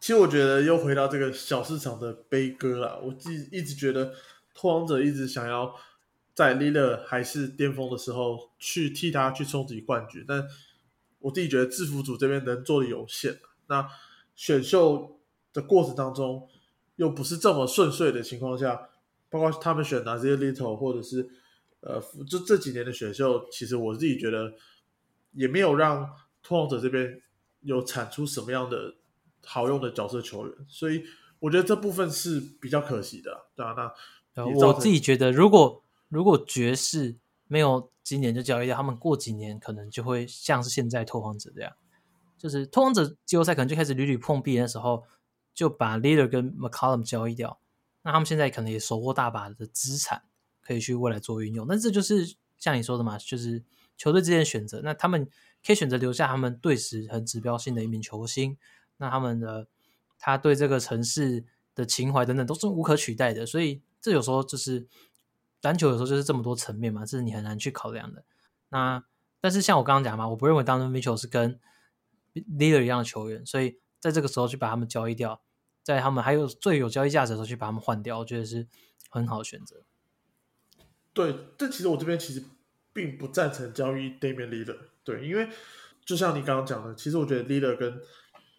[0.00, 4.14] 其实我觉得又回到这个小市场的悲歌了，我自己一直觉得
[4.54, 5.74] 拓荒者一直想要。
[6.34, 10.46] 在 l i l a 还是巅峰的时候，去替他去冲击冠军，但
[11.18, 13.40] 我自己觉得制服组这边能做的有限。
[13.66, 13.84] 那
[14.36, 15.18] 选秀
[15.52, 16.48] 的过程当中，
[16.94, 18.87] 又不是这么顺遂的情况下，
[19.30, 21.28] 包括他们选哪些 Little，或者是
[21.80, 24.52] 呃，就这几年的选秀，其实我自己觉得
[25.32, 26.08] 也没有让
[26.42, 27.20] 拓荒者这边
[27.60, 28.94] 有产出什么样的
[29.44, 31.04] 好用的角色球员，所以
[31.38, 33.74] 我觉得这部分是比较可惜的，对啊，
[34.34, 35.82] 那我自己觉得如果。
[36.10, 41.70] 如果爵士没有今年就交易掉，他们过几年可能就会像是现在拓荒者这样，
[42.38, 45.04] 就是拓荒者季后赛可能就开始屡屡碰壁的时候，
[45.52, 47.60] 就把 Leader 跟 McCollum 交易掉，
[48.08, 50.22] 那他们现在可能也收获大把的资产，
[50.62, 51.66] 可以去未来做运用。
[51.68, 53.62] 那这就是像你说的嘛，就是
[53.98, 54.80] 球队之间的选择。
[54.82, 55.28] 那他们
[55.62, 58.56] 可以选择留下他们队史很指标性的一名球星，
[58.96, 59.68] 那他们的
[60.18, 61.44] 他对这个城市
[61.74, 63.44] 的情怀等等都是无可取代的。
[63.44, 64.88] 所以这有时候就是。
[65.62, 68.24] 篮球有时候就是这么多层面嘛，这是你很难去考量的。
[68.68, 69.02] 那
[69.40, 71.58] 但是像我刚刚讲嘛，我不认为当 Mitchell 是跟
[72.32, 75.42] Leader 一样的球员，所以在这个时候去把他们交易掉，
[75.88, 78.66] 在他们还有最有交易价值的时候去把他们换掉，我觉得是
[79.08, 79.76] 很好的选择。
[81.14, 82.44] 对，但其实我这边其实
[82.92, 84.76] 并不赞成交易 Damian Leader。
[85.02, 85.48] 对，因为
[86.04, 87.98] 就像你刚刚讲的，其实我觉得 Leader 跟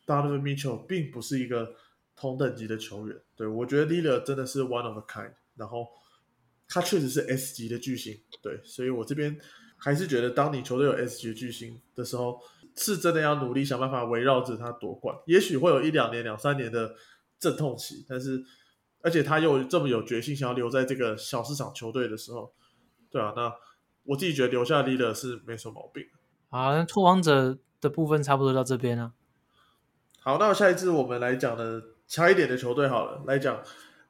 [0.08, 1.76] Donovan Mitchell 并不是一个
[2.16, 3.16] 同等级的球员。
[3.36, 5.86] 对我觉得 Leader 真的是 one of a kind，然后。
[6.72, 9.36] 他确实是 S 级的巨星，对，所以我这边
[9.76, 12.40] 还是觉得，当你球队有 S 级巨星的时候，
[12.76, 15.18] 是真的要努力想办法围绕着他夺冠。
[15.26, 16.94] 也许会有一两年、两三年的
[17.40, 18.44] 阵痛期，但是
[19.02, 22.54] 而且他又这么有决心，想要留在这个小市场球队的时候，
[23.10, 23.54] 对啊，那
[24.04, 26.06] 我自己觉得留下 leader 是没什么毛病。
[26.50, 29.14] 好，那拓荒者的部分差不多到这边了。
[30.20, 33.64] 好，那下一支我们来讲的强一点的球队好了，来讲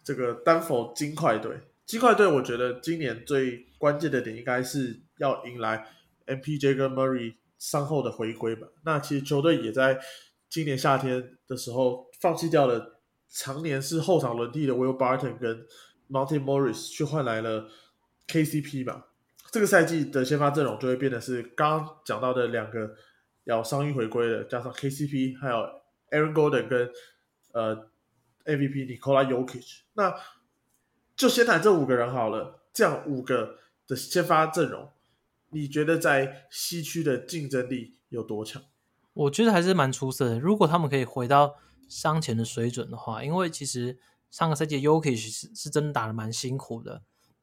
[0.04, 1.60] 这个丹佛金块队。
[1.86, 5.88] 金块队，我觉得今年最关键的点应该是要迎来
[6.28, 8.68] MPJ 跟 Murray 伤后的回归吧。
[8.86, 10.00] 那其实球队也在
[10.48, 12.99] 今年夏天的时候放弃掉了
[13.30, 15.66] 常年是后场轮替的 Will Barton 跟
[16.10, 17.70] Monty Morris，去换来了
[18.28, 19.08] KCP 吧。
[19.52, 22.96] 这个赛季的先发阵容就会变得是刚刚讲到的两个
[23.46, 25.56] 要伤愈回归的，加上 KCP 还有
[26.12, 26.92] Aaron Golden 跟
[27.54, 27.90] 呃
[28.46, 29.82] MVP Nikola Yokic，。
[29.94, 30.16] 那
[31.16, 34.90] 就先谈这五个人好了，这样五个的先发阵容，
[35.50, 38.62] 你觉得在西区的竞争力有多强？
[39.14, 40.40] 我觉得还是蛮出色的。
[40.40, 41.58] 如果他们可以回到
[41.90, 43.98] 伤前的水准的话，因为其实
[44.30, 47.02] 上个赛季 Yoki 是是真的打的蛮辛苦的，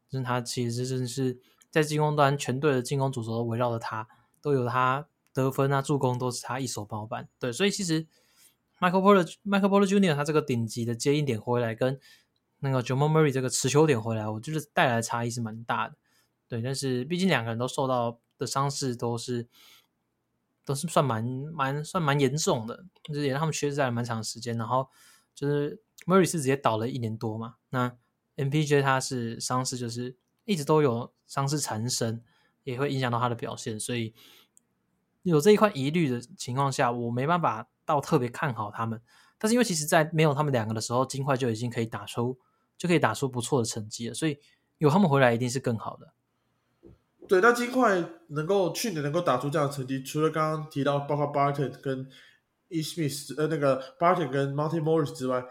[0.09, 1.38] 就是他其实真的是
[1.70, 4.09] 在进攻端全队的进攻主轴都围绕着他，
[4.40, 7.28] 都有他得分啊、助攻都是他一手包办。
[7.38, 8.06] 对，所以其实
[8.78, 11.98] Michael Porter Michael Porter Junior 他这个顶级的接应点回来跟
[12.61, 15.96] 那个 Jamal Murray 这个持球点回来，我觉得带来的差异是蛮大的。
[16.48, 19.48] 对，但是毕竟两个人都受到的伤势都是
[20.66, 21.24] 都是算蛮
[21.55, 24.59] 蛮算蛮严重的，就是也让他们缺赛蛮长时间。
[24.59, 24.87] 然后
[25.35, 27.96] 就是 Murray 是直接倒了一年多嘛，那
[28.37, 32.22] MPJ 他是伤势就是一直都有伤势缠身，
[32.64, 33.81] 也会影响到他的表现。
[33.81, 34.14] 所以
[35.22, 39.00] 有这一块疑虑的情况下，我没办法到特别看好他们。
[39.38, 42.38] 但是因为其实，在没有他们两个的时候，金块就已经可以打出。
[42.79, 44.38] 就可以打出不错的成绩了，所以
[44.76, 46.12] 有他们回来一定是更好的。
[47.28, 52.08] 对，那金块能够去年能够打出这样的成绩，除了刚刚提到包括 Barton 跟
[52.68, 55.44] East Smith 呃那个 Barton 跟 Monty Morris 之外，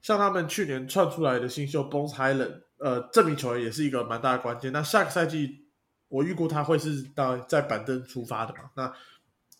[0.00, 4.72] 像他们去年串出来的新秀 Bones Highland，呃，这名球员也是一个蛮大的关键。
[4.72, 5.66] 那下个赛季
[6.08, 8.70] 我预估他会是到在板凳出发的嘛？
[8.74, 8.92] 那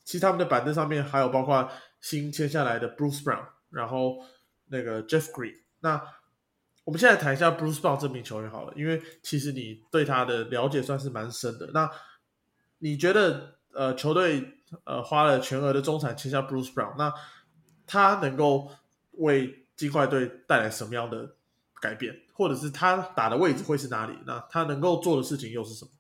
[0.05, 1.69] 其实他们的板凳上面还有包括
[2.01, 4.17] 新签下来的 Bruce Brown，然后
[4.67, 6.01] 那个 Jeff Green，那。
[6.89, 11.71] 我们现在谈一下 Bruce Brown 这名球员好了，因为其实你对他的了解算是蛮深的。
[11.75, 11.91] 那
[12.79, 17.13] 你觉得，呃，球队呃花了全额的中产签下 Bruce Brown，那
[17.87, 18.71] 他能够
[19.19, 21.35] 为金块队带来什么样的
[21.79, 24.15] 改变，或者是他打的位置会是哪里？
[24.27, 25.91] 那他能够做的事情又是什么？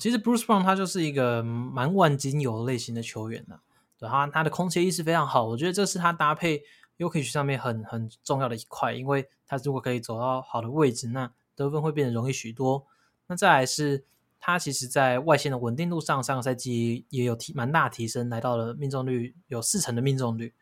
[0.00, 3.60] 其实 Bruce Brown 他就是一个蛮万金油类型的球员呢，
[4.00, 6.64] 对他他的空切意识非常好，我觉得这是他搭配。
[6.98, 12.86] 又可以去上面很很重要的一块，因为他如果可以走到好的位置，那得分会变得容易许多。
[13.26, 14.04] 那再来是，
[14.38, 20.54] 他其实在外线的稳定度上，上个赛季也有提蛮大提升，来到了命中率有四成的命中率。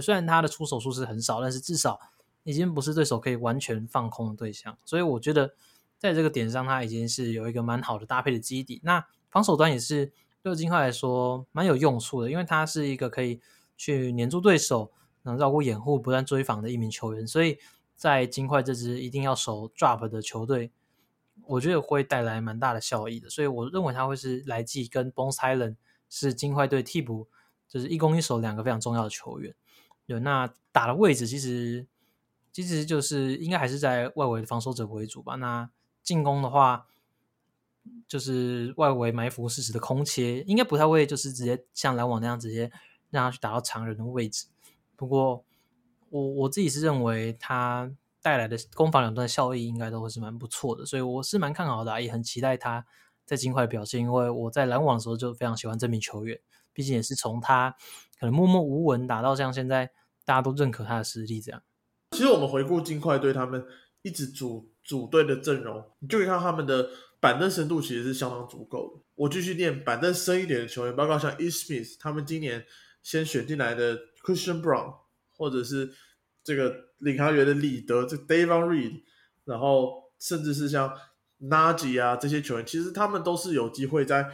[0.00, 2.00] 虽然他的出手数是很少，但是至少
[2.44, 4.76] 已经不是对手可以完全放空的对象。
[4.84, 5.54] 所以我觉得
[5.98, 8.80] 在这个点上，他已经是有一个蛮好的搭配的基底。
[8.84, 10.10] 那防守端也是
[10.42, 13.40] 对金块来说蛮有用处的，因为他是一个可以
[13.76, 14.90] 去黏住对手。
[15.22, 17.58] 能绕过掩护、不断追防的一名球员，所以
[17.94, 20.70] 在金块这支一定要守 drop 的球队，
[21.46, 23.30] 我觉得会带来蛮大的效益的。
[23.30, 25.76] 所以我认为他会是来季跟 Bones Highland
[26.08, 27.28] 是金块队替补，
[27.68, 29.54] 就是一攻一守两个非常重要的球员。
[30.04, 31.86] 对那打的位置其实
[32.50, 35.36] 其实就是应该还是在外围的防守者为主吧。
[35.36, 35.70] 那
[36.02, 36.86] 进攻的话，
[38.06, 42.70] 就是外围埋伏适时的空切，应该不太会就是直接像篮网那样直接
[43.10, 44.46] 让他去打到常人的位置。
[44.96, 45.44] 不过，
[46.10, 52.86] 我我自己是认为他带来的攻防两端的效益应该都会是蛮不错的，所以我是蛮看好的，也很期待他
[53.26, 54.00] 在金块的表现。
[54.00, 56.38] 因为我在篮网的时候就非常喜欢这名球员，
[56.72, 57.74] 毕竟也是从他
[58.20, 59.90] 可能默默无闻打到像现在
[60.24, 61.60] 大家都认可他的实力这样。
[62.12, 63.64] 其实我们回顾金块对他们
[64.02, 69.02] 一直组组队的阵容，你就可以看他们的板凳深度其实是相当足够的。
[69.16, 72.64] 我继续念板凳深一点的球员，包括像 E Smith，他们今年
[73.02, 73.98] 先选进来的。
[74.22, 74.94] Christian Brown，
[75.30, 75.92] 或者是
[76.44, 79.02] 这个领航员的里德，这 Davon Reed，
[79.44, 80.92] 然后甚至是像
[81.40, 84.28] Nagy 啊这些球员，其实他们都是有机会在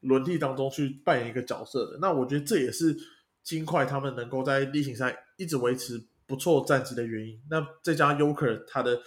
[0.00, 1.98] 轮替当中去扮演一个角色的。
[2.00, 2.96] 那我觉得这也是
[3.42, 7.38] 金块他们能够在例行赛一直维持不错战绩的原因。
[7.50, 8.98] 那再加上 Yoker 他的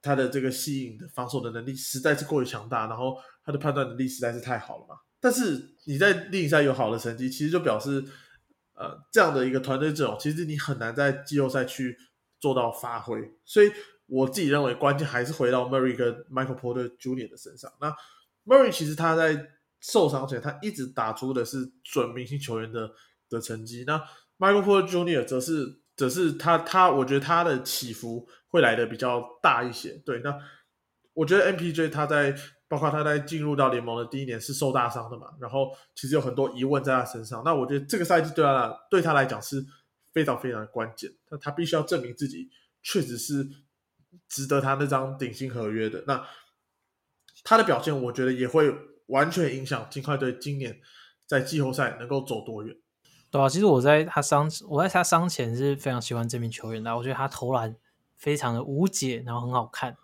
[0.00, 4.96] 他的这个吸引的防守的能力实在是过于强大，然后他的判断能力实在是太好了嘛。
[5.20, 8.04] 但是你在例行赛有好的成绩，其实就表示。
[8.82, 11.96] 呃，这样的一个团队阵容，其实你很难在季后赛去
[12.40, 13.70] 做到发挥，所以
[14.06, 17.30] 我自己认为关键还是回到 Murray 跟 Michael Porter Jr.
[17.30, 17.72] 的身上。
[17.80, 17.94] 那
[18.44, 19.46] Murray 其实他在
[19.80, 22.90] 受伤前，他一直打出的是准明星球员的
[23.30, 23.84] 的成绩。
[23.86, 24.02] 那
[24.36, 25.24] Michael Porter Jr.
[25.24, 29.90] 则是只是他他，我觉得他的起伏会来的比较大一些。
[30.04, 30.36] 对，那
[31.12, 32.34] 我觉得 MPJ 他在
[32.72, 37.42] 包括他在进入到联盟的第一年是受大伤的嘛，然后其实有很多疑问在他身上。
[37.44, 39.62] 那我觉得这个赛季对他对他来讲是
[40.10, 42.48] 非常非常关键，那他必须要证明自己
[42.82, 43.46] 确实是
[44.26, 46.02] 值得他那张顶薪合约的。
[46.06, 46.26] 那
[47.44, 48.74] 他的表现，我觉得也会
[49.08, 50.80] 完全影响金块队今年
[51.26, 52.74] 在季后赛能够走多远。
[53.30, 56.96] 对啊，其实我在他伤，我在他伤前是非常喜欢这名球员的。
[56.96, 57.76] 我觉得他投篮
[58.16, 59.94] 非常的无解，然后很好看。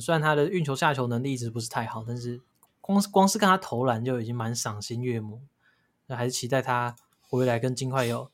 [0.00, 2.40] 虽然他的运球下球能力一直不是太好，但是
[2.80, 5.42] 光是光是看他投篮就已经蛮赏心悦目。
[6.06, 8.30] 那还是期待他回来跟金块有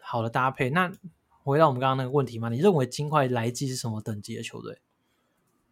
[0.00, 0.70] 好的搭配。
[0.70, 0.92] 那
[1.42, 4.80] 回到我们刚刚那个问题嘛，你认为金块来季是什么等级的球队？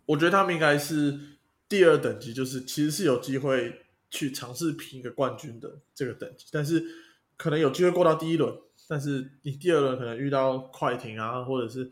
[0.06, 1.38] 我觉得他们应该是
[1.68, 6.84] 第二等级，就是其实是有机会去尝试拼一个冠军的这个等级，但是。
[7.40, 8.54] 可能有机会过到第一轮，
[8.86, 11.90] 但是你第二轮可能遇到快艇啊，或者是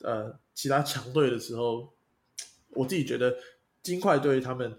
[0.00, 1.92] 呃其他强队的时候，
[2.70, 3.36] 我自己觉得
[3.82, 4.78] 金块对他们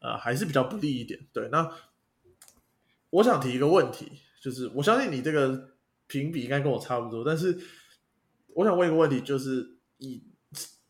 [0.00, 1.26] 呃还是比较不利一点。
[1.32, 1.70] 对，那
[3.10, 7.58] 我想提一个问题，就是我相信你这个评比应该跟我差不多，但是
[8.54, 10.22] 我想问一个问题，就是以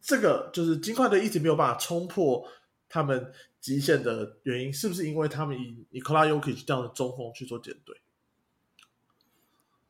[0.00, 2.48] 这个就是金块队一直没有办法冲破
[2.88, 8.00] 他们极限的原因，是不是因为他们以以 k o l a y o k i 这样的中锋去做减队？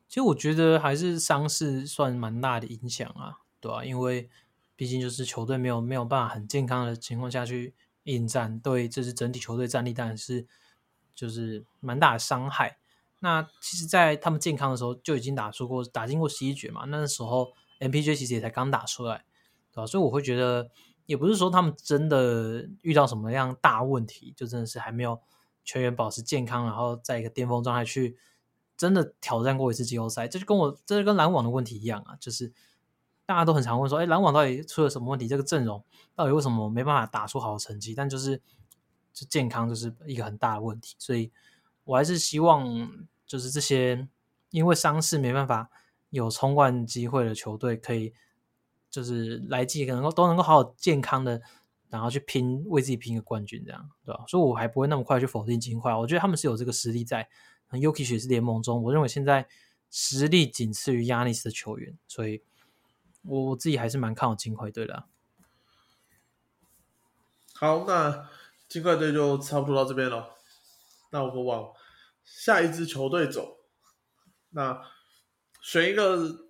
[0.07, 3.83] 其实我觉得还是伤势算蛮大的影响啊，对吧？
[3.83, 4.29] 因为
[4.75, 10.47] 毕竟就是球队没有没有办法很健康的情况下去应战，对，这是整体球队战力当然是
[11.15, 12.77] 就是蛮大的伤害。
[13.19, 19.25] 那其实，在他们健康的时候就已经打出过打进过十一局嘛，那时候 MPJ 其实也才刚打出来，
[19.71, 19.87] 对吧？
[19.87, 20.69] 所以我会觉得
[21.05, 25.19] 也不是说他们真的遇到什么样大问题，就真的是还没有
[25.63, 28.17] 全员保持健康，然后在一个巅峰状态去。
[28.75, 32.51] 真的挑战过一次季后赛，这就跟我这就跟篮网的问题一样啊，就是
[33.25, 35.27] 大家都很常问说，哎，篮网到底出了什么问题？
[35.27, 35.83] 这个阵容
[36.15, 37.93] 到底为什么没办法打出好的成绩？
[37.95, 38.37] 但就是
[39.13, 41.31] 就健康就是一个很大的问题，所以
[41.83, 42.65] 我还是希望
[43.25, 44.07] 就是这些
[44.51, 45.69] 因为伤势没办法
[46.09, 48.13] 有冲冠机会的球队，可以
[48.89, 51.41] 就是来季能够都能够好好健康的，
[51.89, 54.23] 然后去拼为自己拼个冠军，这样对吧？
[54.27, 57.27] 所以我还不会那么快去否定金块，我觉得他们是有这个实力在。
[57.71, 59.47] Yuki 也是联盟中，我认为现在
[59.89, 62.43] 实力仅次于亚尼斯的球员，所以
[63.25, 65.05] 我我自己还是蛮看好金块队的。
[67.55, 68.29] 好，那
[68.67, 70.35] 金块队就差不多到这边了。
[71.11, 71.71] 那我们往
[72.23, 73.57] 下一支球队走。
[74.49, 74.81] 那
[75.61, 76.47] 选一个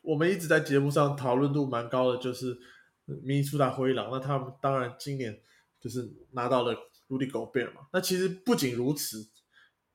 [0.00, 2.58] 我们一直在节目上讨论度蛮高的，就是
[3.04, 4.10] 米苏达灰狼。
[4.10, 5.40] 那他们当然今年
[5.80, 6.74] 就是拿到了
[7.08, 7.88] Rudy Gobert 嘛。
[7.92, 9.28] 那其实不仅如此。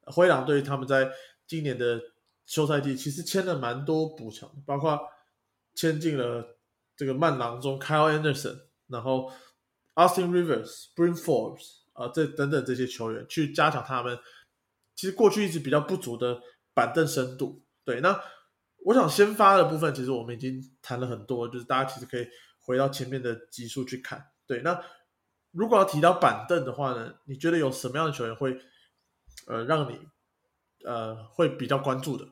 [0.06, 1.12] 灰狼队他们在
[1.48, 2.00] 今年的
[2.46, 5.00] 休赛季其实签了蛮多补强，包括
[5.76, 6.58] 签进了
[6.96, 9.32] 这个慢郎中 Kyle Anderson，然后
[9.96, 14.18] Austin riversbring Forbes 啊，这等等这些球员去加强他们
[14.96, 16.42] 其实过去一直比较不足的
[16.74, 17.64] 板凳深度。
[17.84, 18.22] 对，那
[18.86, 22.28] 我想先发的部分其实我们已经谈了很多，就是大家其实可以
[22.60, 24.32] 回到前面的集数去看。
[24.46, 24.82] 对，那
[25.52, 28.60] 如果要提到板凳的话呢，你觉得有什么样的球员会？
[29.48, 30.00] 呃，让你
[30.86, 32.26] 呃会比较关注的。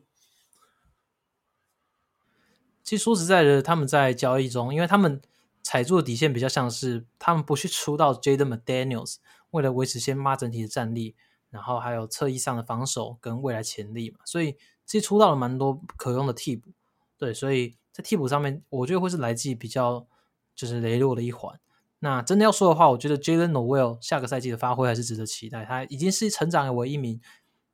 [2.92, 5.22] 其实说实在的，他们在交易中，因为他们
[5.64, 9.16] 踩住的底线比较像是他们不去出到 Jaden McDaniels，
[9.52, 11.16] 为了维持先发整体的战力，
[11.50, 16.74] 然后还有侧翼上的防守跟未来潜力嘛，所以其实出到了蛮多可用的替补。
[17.18, 20.06] 对，所以在替补上面，我觉得会是来自比较
[20.54, 21.58] 就是羸弱的一环。
[22.00, 25.64] 那真的要说的话，我觉得 Jalen Noel 下个赛季的发挥还是值得期待。
[25.64, 27.22] 他已经是成长为一名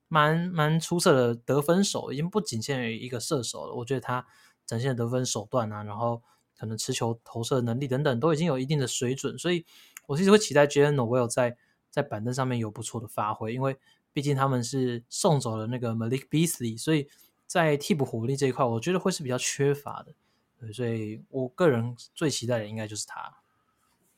[0.08, 3.74] 蛮蛮出色的得分手，已经不仅限于一个射手了。
[3.74, 4.24] 我觉得他
[4.68, 6.22] 展现得分手段啊，然后
[6.60, 9.36] 可能持球投射能力等等，都已经有一定的水准。
[9.40, 9.66] 所以
[10.06, 11.58] 我其实会期待 Jalen Noel 在
[11.90, 13.78] 在板凳上面有不错的发挥，因为
[14.14, 17.08] 毕竟他们是送走了那个 Malik Beasley，所以
[17.46, 20.14] 在替补火力这一块，我觉得会是比较缺乏的。
[20.60, 23.38] 对，所以我个人最期待的应该就是他。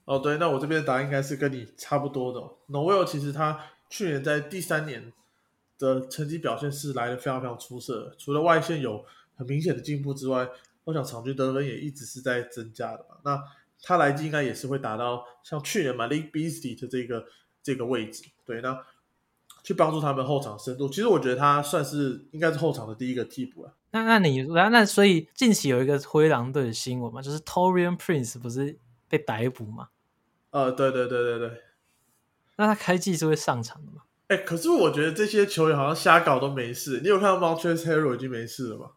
[0.05, 2.39] 哦，对，那我这边的答案应该是跟你差不多的。
[2.69, 3.59] Noel 其实他
[3.89, 5.13] 去年在第三年
[5.77, 9.05] 的成绩表现是来的非常非常出色，除了外线有
[9.39, 10.49] 很明显的进步之外，
[10.83, 13.15] 我想场均得分也一直是在增加的嘛。
[13.23, 13.41] 那
[13.81, 17.25] 他来季应该也是会达到像去年 Malik Beasley 的这个
[17.63, 18.25] 这个位置。
[18.45, 18.85] 对，那
[19.63, 23.73] 去帮助他们后场深度，其实我觉得他算是应该是后场的第一个替补了。
[23.91, 28.77] 那那你那那所以近期有一个灰狼队的新闻嘛，就是 Torian Prince 不是
[29.07, 29.87] 被逮捕嘛？
[30.51, 31.61] 呃，对对对对对，
[32.57, 34.01] 那他开季是会上场的吗？
[34.27, 36.99] 哎，可是我觉得这些球员好像瞎搞都没事。
[37.01, 38.91] 你有看到 Montrezl Harrell 已经没事了吗？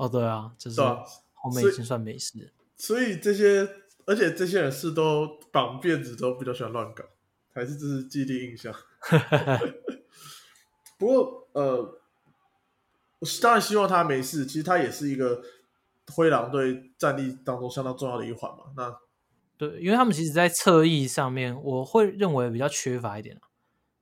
[0.00, 2.50] 哦，对啊，就是后面已经算没事了。
[2.78, 3.68] 所以这些，
[4.06, 7.04] 而且这些人是都绑辫子，都比较喜欢乱搞，
[7.52, 8.74] 还是这是既定印象。
[10.96, 12.00] 不过，呃，
[13.18, 14.46] 我当然希望他没事。
[14.46, 15.42] 其实他也是一个
[16.10, 18.72] 灰狼队战力当中相当重要的一环嘛。
[18.74, 18.98] 那
[19.58, 23.44] 对，因为他们其实在侧翼上面，我会认为比较缺乏一点啊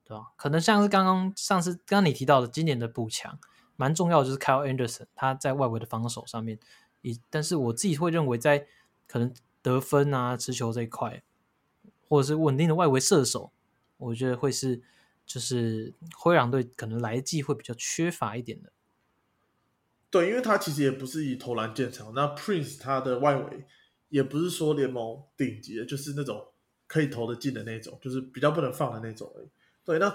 [0.05, 0.27] 对吧？
[0.37, 3.37] 可能像是刚刚上次刚刚你提到的今年的补强，
[3.79, 6.59] 蛮重要的就是 Kyle Anderson 他在外围的防守上面，
[7.03, 8.67] 以但是我自己会认为在
[9.07, 11.23] 可能得分啊、持球这一块，
[12.09, 13.53] 或者是稳定的外围射手，
[13.99, 14.83] 我觉得会是
[15.25, 18.73] 就是灰狼队可能来季会比较缺乏一点的。
[20.11, 22.13] 对，因为他其实也不是以投篮见长。
[22.15, 23.65] 那 Prince 他的外围
[24.09, 26.49] 也不是说联盟顶级的，就是那种
[26.87, 29.49] 可以投得进的那种，就是比较不能放的那种而已。
[29.85, 30.11] 对，那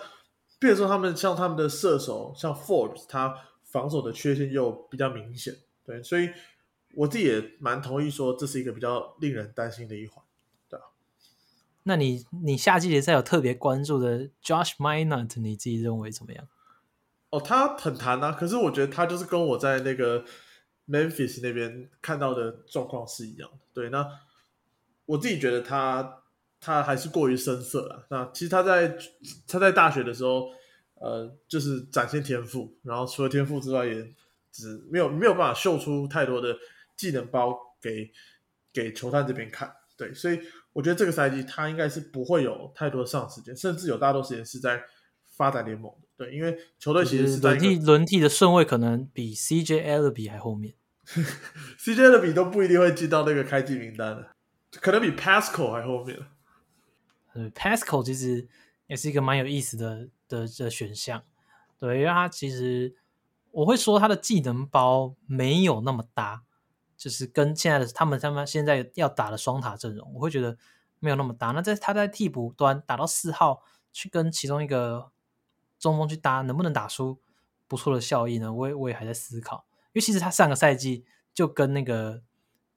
[0.59, 3.37] 比如说他们像他们的射手，像 Forbes，他
[3.73, 5.55] 防守的缺陷又比较明显。
[5.83, 6.29] 对，所以
[6.93, 10.23] 我自己也蛮同意说，这是一个比较令人担心的一环。
[10.69, 10.79] 对
[11.81, 16.47] 那你你夏季联赛有特别关注的 Josh Minot，你自己认为怎么样？
[17.31, 20.23] 哦，他很弹啊，可是我觉得他就是跟我在那个
[20.87, 23.57] Memphis 那边看到的状况是一样的。
[23.73, 24.07] 对，那
[25.07, 26.21] 我自己觉得他
[26.61, 28.05] 他还是过于生涩了。
[28.11, 28.95] 那其实他在
[29.47, 30.51] 他在大学的时候，
[31.03, 33.93] 呃，就是展现天赋，然后除了天赋之外，也
[34.53, 36.55] 只没有没有办法秀出太多的
[36.95, 38.09] 技能包给
[38.71, 39.69] 给球探这边看。
[39.97, 40.39] 对，所以
[40.71, 44.81] 我觉得这个赛季他应该是不会有太多的上场时间，甚至有大多时间是在
[45.35, 46.07] 发展联盟的。
[46.15, 50.73] 对，因为球队其实是是在轮替轮替的顺位可能比 CJ e l b y 还后面。
[51.79, 54.29] CJ 的比都不一定会进到那个开季名单的，
[54.79, 56.17] 可能比 Pascal 还后面。
[57.33, 58.47] 呃，Pascal 其实
[58.93, 61.23] 也是一个蛮有意思的的的选项，
[61.79, 62.95] 对，因为他其实
[63.49, 66.43] 我会说他的技能包没有那么搭，
[66.95, 70.55] 就是跟现在的他们他们现在要打的双塔阵容，我会觉得
[70.99, 71.47] 没有那么搭。
[71.53, 75.09] 那在他在替补端打到四号，去跟其中一个
[75.79, 77.19] 中锋去搭，能不能打出
[77.67, 78.53] 不错的效益呢？
[78.53, 82.21] 我也我也还在思考，因为其实他上个赛季就跟那个，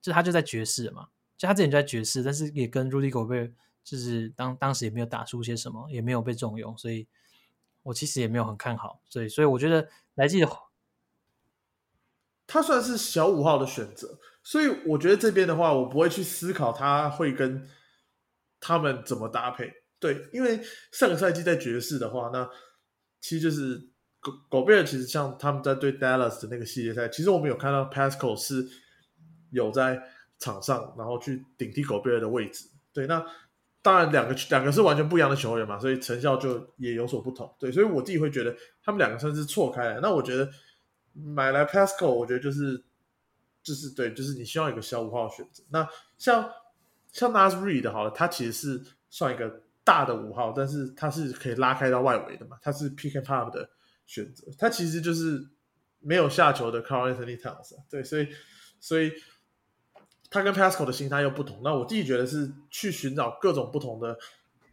[0.01, 3.53] 就他就在爵士嘛，就他之前就在爵士，但是也跟 Rudy Gobert
[3.87, 7.07] 就是当当时也没有打出些什么，也没有被重用，所以
[7.85, 10.51] 我其实也没有很看好，所以所以我觉得来季的
[12.49, 17.69] 他算是小五号的选择，所以我觉得这边的话，我不会去思考他会跟
[18.59, 19.73] 他们怎么搭配。
[20.01, 20.61] 对，因为
[20.91, 22.51] 上个赛季在爵士的话，那
[23.21, 28.69] 其实就是狗狗贝尔，其实像他们在对 Dallas 的那个系列赛，其实我们有看到 Pascal 是
[29.51, 30.03] 有在
[30.39, 32.69] 场上，然后去顶替狗贝尔的位置。
[32.93, 33.25] 对，那
[33.87, 37.55] 当然两个两个是完全不一样的球员嘛，所以成效就也有所不同。
[37.57, 40.01] 对，所以我自己会觉得他们两个算是错开了。
[40.01, 40.51] 那我觉得
[41.13, 42.83] 买来 Pascal，我觉得就是
[43.63, 45.63] 就是对，就是你希望有个小五号的选择。
[45.71, 46.51] 那像
[47.13, 53.71] 像 Nas Reed 好了，他其实是算一个大的五号，但是他是可以拉开到外围的嘛，他是 pick and pop 的
[54.05, 55.49] 选择，他其实就是
[56.01, 58.27] 没有下球的 Carl Anthony Towns，对，所以
[58.81, 59.13] 所以
[60.37, 61.63] 他跟 Pascal 的心态又不同。
[61.65, 64.19] 那我自己觉得是去寻找各种不同的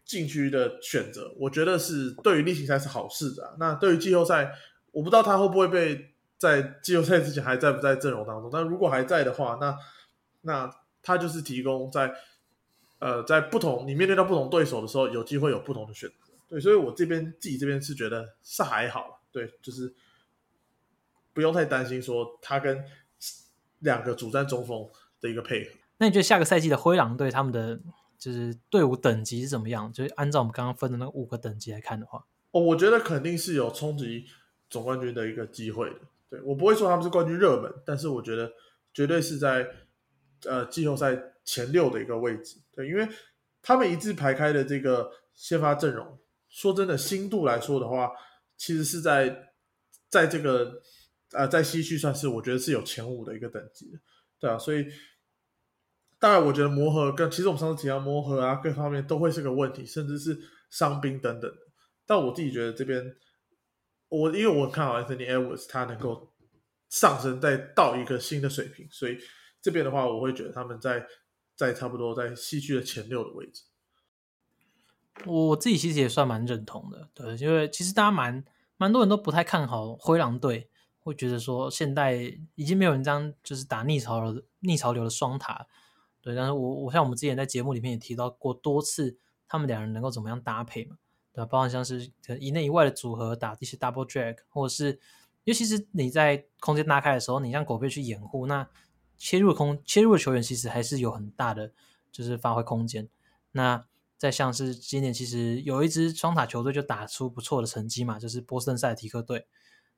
[0.03, 3.55] 禁区的选择，我觉得是对于例行赛是好事的、啊。
[3.57, 4.53] 那对于季后赛，
[4.91, 8.49] 我不知道他会不会被在季后赛之前还在不在阵容当中。
[8.51, 9.77] 但如果还在的话，那
[10.41, 10.69] 那
[11.01, 12.13] 他就是提供在
[12.99, 16.33] 呃在不同你面对到不同对手的时候，有机会有不同的选择。
[16.49, 19.93] 对，所以我这边自己这边是觉得是还好，对，就是
[21.33, 22.83] 不用太担心说他跟
[23.79, 24.87] 两个主战中锋
[25.23, 25.71] 的一个配合。
[25.97, 27.79] 那你觉得下个赛季的灰狼队他们的
[28.19, 29.91] 就是队伍等级是怎么样？
[29.91, 34.25] 就是按照我们刚刚分的那五个等级来看的话，哦，我觉得肯定是有冲击
[34.69, 35.95] 总冠军的一个机会的。
[36.29, 38.51] 对我不会说他们是冠军热门，但是我觉得
[38.93, 39.67] 绝对是在
[40.45, 42.57] 呃季后赛前六的一个位置。
[42.75, 43.07] 对，因为
[43.61, 46.17] 他们一字排开的这个先发阵容，
[46.49, 48.11] 说真的，新度来说的话，
[48.57, 49.51] 其实是在
[50.09, 50.81] 在这个
[51.33, 53.99] 呃在西区算是我觉得是有前五的一个等级的。
[54.39, 54.87] 对啊，所以
[56.23, 61.51] 当然我觉得磨合跟其实我们上次提到磨合啊各方面都会是个问题，甚至是伤兵等等。
[62.05, 63.03] 但我自己觉得这边，
[64.07, 66.31] 我因为我看好 Anthony Edwards，他能够
[66.87, 69.17] 上升再到一个新的水平，所以
[69.61, 71.05] 这边的话，我会觉得他们在
[71.57, 73.63] 在差不多在西区的前六的位置。
[75.25, 78.45] 我自己其实也算蛮认同的，对，因为其实大家蛮
[78.77, 80.69] 蛮多人都不太看好灰狼队，
[80.99, 85.67] 会觉得说现在已经没有人这样就是打逆潮流逆潮流的双塔，
[86.23, 90.95] 对，但是我我像我们之前在节目里面也提到过多次，他们两人能够怎么样搭配嘛，
[91.33, 91.45] 对吧？
[91.45, 94.97] 包括像是可能一内一外的组合打一些 double drag，或者是
[95.43, 98.65] 尤其是你在空间拉开的时候，你让狗贝去掩护，那
[99.17, 101.73] 切入空切入的球员其实还是有很大的
[102.09, 103.09] 就是发挥空间。
[103.51, 103.85] 那
[104.17, 109.45] 再像是今年其实有一支双塔球队就打出不错的成绩嘛，就是波士顿塞提克队。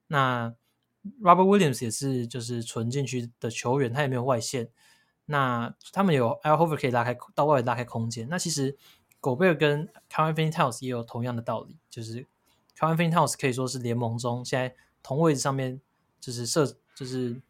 [0.07, 0.55] 那
[1.21, 4.71] Robert Williams 也是就是纯禁区的球员，他也没有外线。
[5.27, 8.29] 那他们有 Al Hofer 可以拉开到外围拉开空间。
[8.29, 8.77] 那其实
[9.19, 12.27] 狗贝尔跟 Kevin f i n t o w s 也有同样的道理，就是
[12.77, 15.81] Kevin f i n t o w s 可以说是联盟中现在同位置上面
[16.19, 17.41] 就是射就是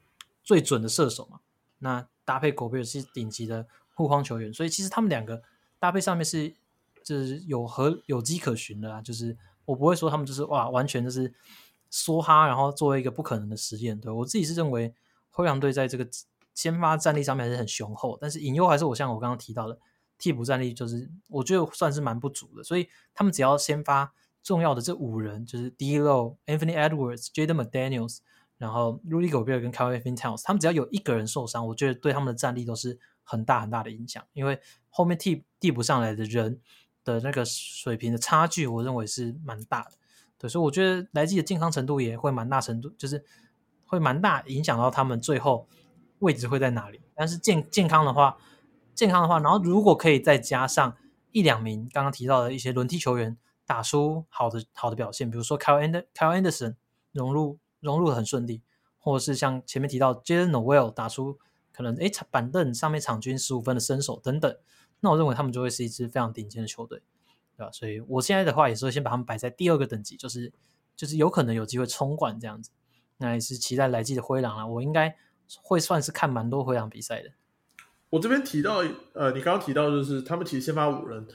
[0.42, 1.42] 最准的射手嘛。
[1.80, 5.44] 那搭配狗贝尔是顶级的护框球员，所以其实他们两个
[5.78, 6.56] 搭配上面是
[7.04, 9.02] 就是有和有机可循的啊。
[9.02, 11.34] 就是我不会说他们就是哇完全就是
[11.92, 14.00] 梭哈，然后作为一个不可能的实验。
[14.00, 14.94] 对我自己是认为
[15.30, 16.08] 灰狼队在这个。
[16.56, 19.78] 先发战力上面还是很雄厚，但是隐忧还是我像我刚刚提到的
[20.18, 22.64] 替补战力，就是我觉得算是蛮不足的。
[22.64, 28.20] 所以他们只要先发重要的这五人，就是 D-Lo、Anthony Edwards、Jaden McDaniels，
[28.58, 34.24] 然后 Rudy Gobert 跟 Kevin f i n t o w s 他们只要有一个人受伤，我觉得对他们的战力都是很大很大的影响。
[34.32, 34.58] 因为
[34.89, 36.62] 后面替替补上来的人
[37.03, 39.97] 的那个水平的差距，我认为是蛮大的。
[40.38, 43.26] 对，所以我觉得来自的健康程度也会蛮大程度，就是
[43.86, 45.68] 会蛮大影响到他们最后。
[46.20, 47.01] 位置会在哪里？
[47.13, 48.38] 但是健健康的话，
[48.93, 50.95] 健康的话，然后如果可以再加上
[51.32, 56.76] 一两名刚刚提到的一些轮替球员打出好的好的表现，比如说 Kyle And Kyle Anderson
[57.11, 58.61] 融入融入的很顺利，
[58.97, 61.38] 或者是像前面提到 Jalen Noel 打出
[61.72, 64.57] 可能诶板凳上面场均十五分的身手等等，
[65.01, 67.01] 那我认为他们就会是一支非常顶尖的球队，
[67.57, 67.72] 对吧？
[67.72, 70.51] 所以我现在的话也是会先把他们摆在第二个等级，就是
[70.95, 72.72] 就是有可能有机会冲冠这样子，
[73.18, 75.16] 那也是期待来季的灰狼了，我应该。
[75.62, 77.30] 会算是看蛮多回场比赛的。
[78.10, 78.84] 我这边提到，
[79.14, 81.28] 呃，你刚刚提到就是他们其实先发五人，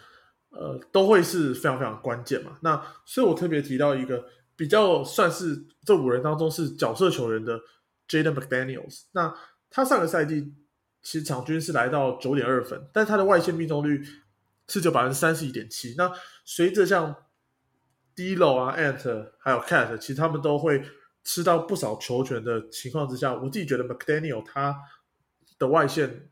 [0.51, 2.59] 呃，都会是非常非常关键嘛。
[2.63, 4.25] 那所以我特别提到一个
[4.57, 7.61] 比较算是这五人当中是角色球员的
[8.09, 9.03] Jaden McDaniels。
[9.13, 9.35] 那
[9.69, 10.55] 他上个赛季
[11.03, 14.03] 其实场均是来到九点二分，但他的外线命中率
[14.69, 15.95] 是就百分之三十一点七。
[15.99, 16.11] 那
[16.45, 17.15] 随着像
[18.15, 20.83] D-Lo 啊、Ant 还有 Cat，其实他们都会。
[21.33, 24.77] 吃到不少球权的情况之下，我自己觉得 McDaniel 他
[25.61, 26.29] 的外线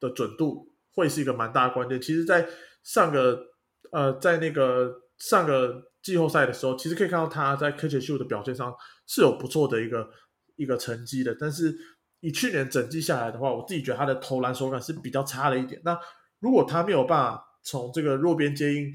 [0.00, 2.02] 的准度会是一个蛮大的关键。
[2.02, 2.48] 其实，在
[2.82, 3.46] 上个
[3.92, 8.74] 呃，在那个上个季后赛的时候，其实可以看到他在 catch shoot 的表现上
[9.06, 10.10] 是有不错的一个
[10.56, 11.32] 一个成绩的。
[11.38, 11.72] 但是
[12.18, 15.80] 以去年整季下来的话，我自己觉得他的投篮手感是比较差了一点。
[15.84, 15.96] 那
[16.40, 18.92] 如果他没有办法从这个弱边接应，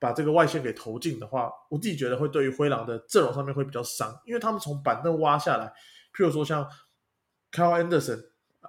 [0.00, 5.66] 把这个外线给投进的话，我自己觉得会对于灰狼的阵容上面会比较伤，因为他们从板凳挖下来，
[6.14, 6.64] 譬如说像
[7.50, 8.24] Kyle Anderson，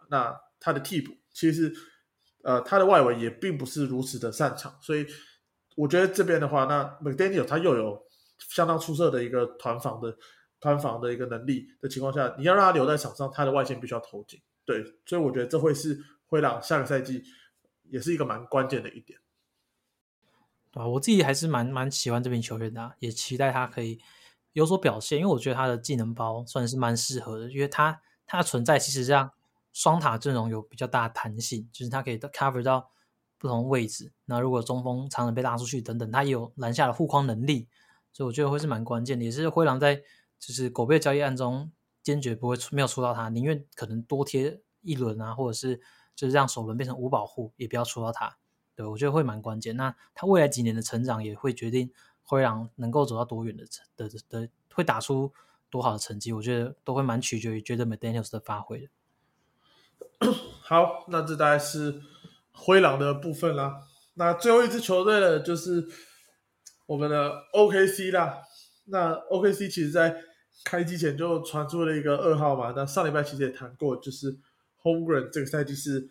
[0.10, 1.72] 那他的替补其实
[2.44, 5.06] 呃他的外围也并不是如此的擅长，所以
[5.76, 8.02] 我觉得这边的话，那 McDaniel 他又有
[8.40, 10.18] 相当出色的一个团防的
[10.60, 17.24] 团防的一个能力的情况下，你要让他留在场上，他的外线必须要投进，对，所以我觉得这会是灰狼下个赛季
[17.84, 19.20] 也是一个蛮关键的一点。
[20.88, 24.00] 我自己还是蛮蛮喜欢这名球员的，也期待他可以
[24.54, 29.32] 有所表现，因为我觉得他的技能包算是蛮适合的，因为他他的存在其实让
[29.74, 32.92] 双塔阵容有比较大的弹性，就是他可以 cover 到
[33.38, 34.12] 不同位置。
[34.26, 37.68] 那如果中锋常常被拉出去等等，他也有篮下的护框能力，
[38.12, 39.96] 所以我觉得会是蛮关键的，也是灰狼在
[40.40, 41.72] 就是狗贝交易案中
[42.02, 45.80] 坚决不会出没有出到他，宁愿可能多贴一轮啊，或者是
[46.16, 48.38] 就是让首轮变成无保护，也不要出到他。
[48.80, 49.76] 对，我觉得会蛮关键。
[49.76, 51.92] 那他未来几年的成长也会决定
[52.24, 55.34] 灰狼能够走到多远的成的的，会打出
[55.70, 56.32] 多好的成绩。
[56.32, 60.32] 我觉得都会蛮取决于觉得 McDaniel's 的发挥的。
[60.64, 62.02] 好，那这大概是
[62.54, 63.82] 灰狼的部分啦。
[64.14, 65.86] 那最后一支球队呢，就是
[66.86, 68.44] 我们的 OKC 啦。
[68.86, 70.16] 那 OKC 其实在
[70.64, 72.72] 开机前就传出了一个噩耗嘛。
[72.74, 74.40] 那上礼拜其实也谈过，就是
[74.84, 76.10] Homegrown 这个赛季是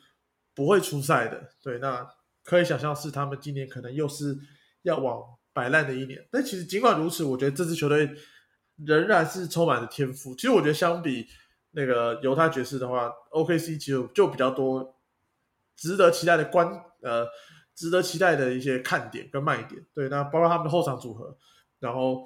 [0.54, 1.48] 不会出赛的。
[1.62, 2.06] 对，那。
[2.48, 4.34] 可以想象是他们今年可能又是
[4.80, 5.22] 要往
[5.52, 8.10] 摆烂的一年，但其实尽管如此，我觉得这支球队
[8.76, 10.34] 仍然是充满着天赋。
[10.34, 11.26] 其实我觉得相比
[11.72, 14.96] 那个犹他爵士的话，OKC 其实就比较多
[15.76, 16.66] 值得期待的关
[17.02, 17.26] 呃，
[17.74, 19.84] 值得期待的一些看点跟卖点。
[19.92, 21.36] 对，那包括他们的后场组合，
[21.80, 22.24] 然后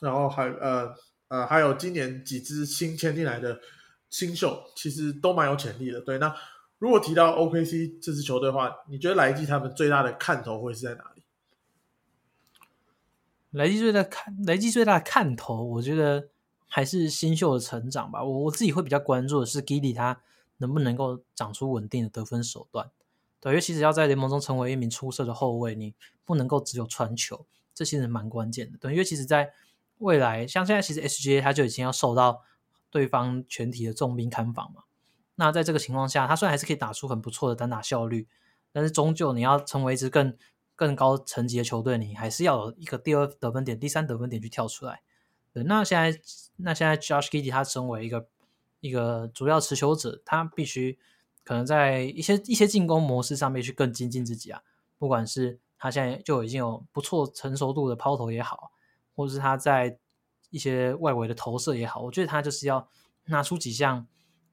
[0.00, 0.94] 然后还呃
[1.28, 3.60] 呃还有今年几支新签进来的
[4.08, 6.00] 新秀，其实都蛮有潜力的。
[6.00, 6.34] 对，那。
[6.82, 11.22] 如果提到 OKC 这支球队的话，你觉得来季他们最大的看头会是在哪里？
[13.52, 16.30] 来季最大看，来季最大的看头，我觉得
[16.66, 18.24] 还是新秀的成长吧。
[18.24, 20.20] 我我自己会比较关注的是 Giddy 他
[20.56, 22.90] 能不能够长出稳定的得分手段。
[23.38, 28.76] 对，因为其实要在联盟中成为一名出色的后卫，你不能够只有传球，这其实蛮关键的。
[28.78, 29.52] 对，因为其实在
[29.98, 32.42] 未来像现在其实 SGA 他就已经要受到
[32.90, 34.82] 对方全体的重兵看防嘛。
[35.36, 38.28] 那在这个情况下，他虽然还是可以打出很不错的单打效率，
[38.70, 40.36] 但是终究你要成为一支更
[40.76, 45.02] 更高层级的球队，你还是要有一个第二得分点、第三得分点去跳出来。
[45.52, 46.20] 对，那现在
[46.56, 48.28] 那现在 Josh Giddey 他身为一个
[48.80, 50.98] 一个主要持球者，他必须
[51.44, 54.62] 可能在一些一些进攻模式上面去更精进自己啊。
[54.98, 58.72] 不管是他现在就已经有不错成熟度的抛投也好，
[59.14, 59.98] 或者是他在
[60.50, 62.88] 一些外围的投射也好，我觉得他就是要
[63.24, 64.06] 拿出几项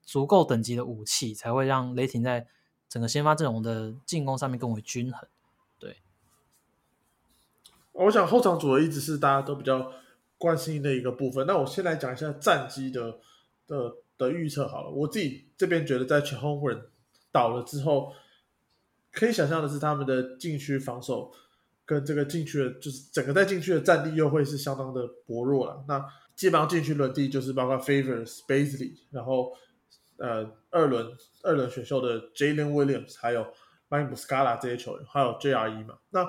[0.10, 2.48] 足够等级的武器，才会让雷霆在
[2.88, 5.28] 整个先发阵容的进攻上面更为均衡。
[5.78, 5.98] 对，
[7.92, 9.92] 我想后场组合一直是大家都比较。
[10.42, 13.20] 关心的一个部分，那我先来讲一下战机的
[13.68, 14.90] 的的预测好了。
[14.90, 16.82] 我自己这边觉得，在全红人
[17.30, 18.14] 倒了之后，
[19.12, 21.30] 可以想象的是，他们的禁区防守
[21.86, 25.84] 跟这个禁区的，就是整个在禁区的战力又会是相当的薄弱了。
[25.90, 26.02] 那
[26.38, 29.52] 基本上禁区轮地就是包括 Favors、Basley，然后
[30.20, 31.08] 呃二轮
[31.44, 33.46] 二轮选秀的 Jalen Williams，还有
[33.90, 35.98] Mike Muscala 这些球员，还有 JRE 嘛。
[36.10, 36.26] 那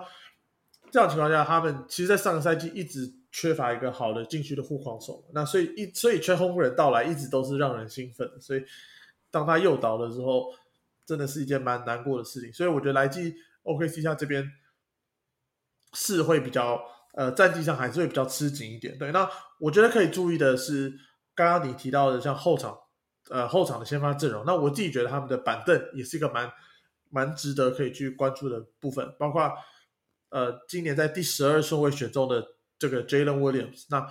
[0.91, 3.19] 这样情况下，他们其实，在上个赛季一直。
[3.33, 8.65] 缺乏一个好的禁区的护框手，那所以一所以缺轰人到来一直都是让人兴奋的，所以
[9.31, 10.53] 当他又倒了之后，
[11.07, 12.53] 真的是一件蛮难过的事情。
[12.53, 14.51] 所以我觉得来季 OKC 下这边
[15.93, 16.83] 是会比较
[17.15, 18.99] 呃战绩上还是会比较吃紧一点。
[18.99, 19.31] 对，那
[19.61, 20.93] 我觉得可以注意的是，
[21.33, 22.77] 刚刚你提到的像后场
[23.31, 26.53] 呃后场的先发阵容，那我自己觉得他们的板凳也是一个蛮
[27.09, 29.51] 蛮值得可以去关注的部分，包括
[30.29, 32.47] 呃今年在第十二顺位选中的。
[32.81, 34.11] 这个 Jalen Williams，那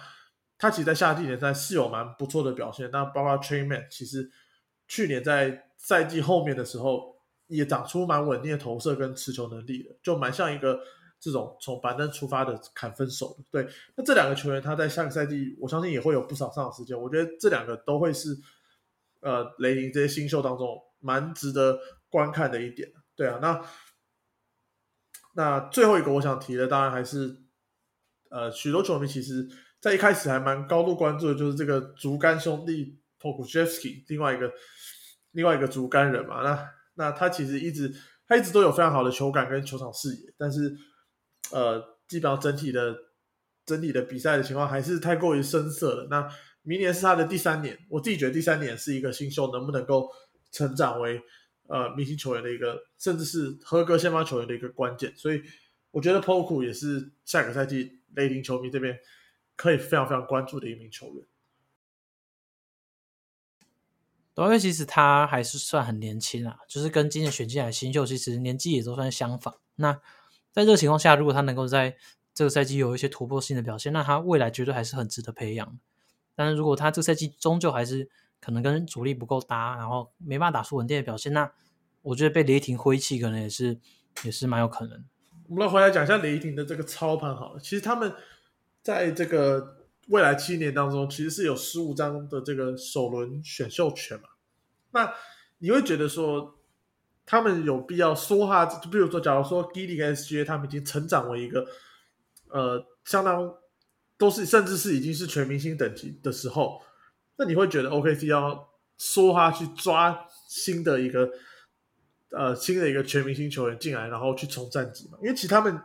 [0.60, 2.88] 他其实，在夏季联赛是有蛮不错的表现。
[2.92, 4.30] 那包括 Trayman，其实
[4.88, 7.16] 去年在赛季后面的时候，
[7.48, 10.80] 也长出蛮稳定的投射跟持球能力的，就蛮像一个
[11.20, 13.36] 这种从板凳出发的砍分手。
[13.50, 16.96] 对，那这两个球员，他在下个赛季，我相信也会有不少上场时间。
[16.96, 18.38] 我觉得这两个都会是
[19.22, 22.92] 呃雷霆这些新秀当中蛮值得观看的一点。
[23.16, 23.62] 对啊，那
[25.36, 27.44] 那最后一个我想提的，当然还是。
[28.32, 29.50] 呃，许多球迷其实，
[29.82, 34.54] 在一开始还蛮高度关注的，就是这个竹竿兄弟 p o k u j e v s k y 另外一个
[35.32, 36.44] 另外一个竹竿人嘛。
[36.44, 37.92] 那那他其实一直
[38.28, 40.78] 他一直都有非常好的球感跟球场视野，但是
[41.52, 42.96] 呃，基本上整体的
[43.66, 46.08] 整体的比赛的情况还是太过于生涩了。
[46.12, 46.32] 那
[46.64, 50.10] 明年是他的第三年，我自己觉得第三年是一个新秀能不能够
[50.52, 51.22] 成长为
[51.68, 55.14] 呃明星球员的一个，甚至是合格先发球员的一个关键。
[55.16, 55.42] 所以
[55.92, 57.98] 我觉得 p o k u 也是下个赛季。
[58.16, 59.00] 雷霆球迷这边
[59.56, 61.24] 可以非常非常关注的一名球员，
[64.36, 69.56] 因为其实他还是算很年轻啊，就是跟今年选进来新秀其实年纪也都算相仿。
[69.76, 69.94] 那
[70.52, 71.96] 在这个情况下，如果他能够在
[72.34, 75.80] 这个赛季有一些突破性的表现，那他未来绝对还是很值得培养。
[76.40, 78.10] 但是如果他这个赛季终究还是
[78.40, 81.52] 可能跟主力不够搭，然后没办法打出稳定的表现，那
[82.02, 83.78] 我觉得被雷霆挥弃可能也是
[84.24, 85.04] 也是蛮有可能。
[85.50, 87.60] 我们来回来讲一下雷霆的这个操盘好了。
[87.60, 88.14] 其实他们
[88.82, 94.30] 在这个未来七年当中，其实是有十五张的这个首轮选秀权嘛。
[94.92, 95.14] 那
[95.58, 96.56] 你会觉得说，
[97.26, 98.66] 他们有必要说话？
[98.66, 101.68] 就比如说，假如说 g i d y 跟 SGA 他们已经成长为一个
[102.48, 103.54] 呃相当
[104.20, 106.80] 都是甚至是已经是全明星等级的时候，
[107.38, 111.28] 那你会觉得 OKC 要说他去抓新的一个？
[112.32, 115.18] 呃，新的一个全明星球员进来，然后去冲战绩嘛？
[115.20, 115.82] 因为其实他们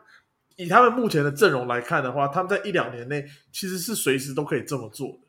[0.57, 5.20] 以他们目前的阵容来看的话，他们在一两年内其实是随时都可以这么做的。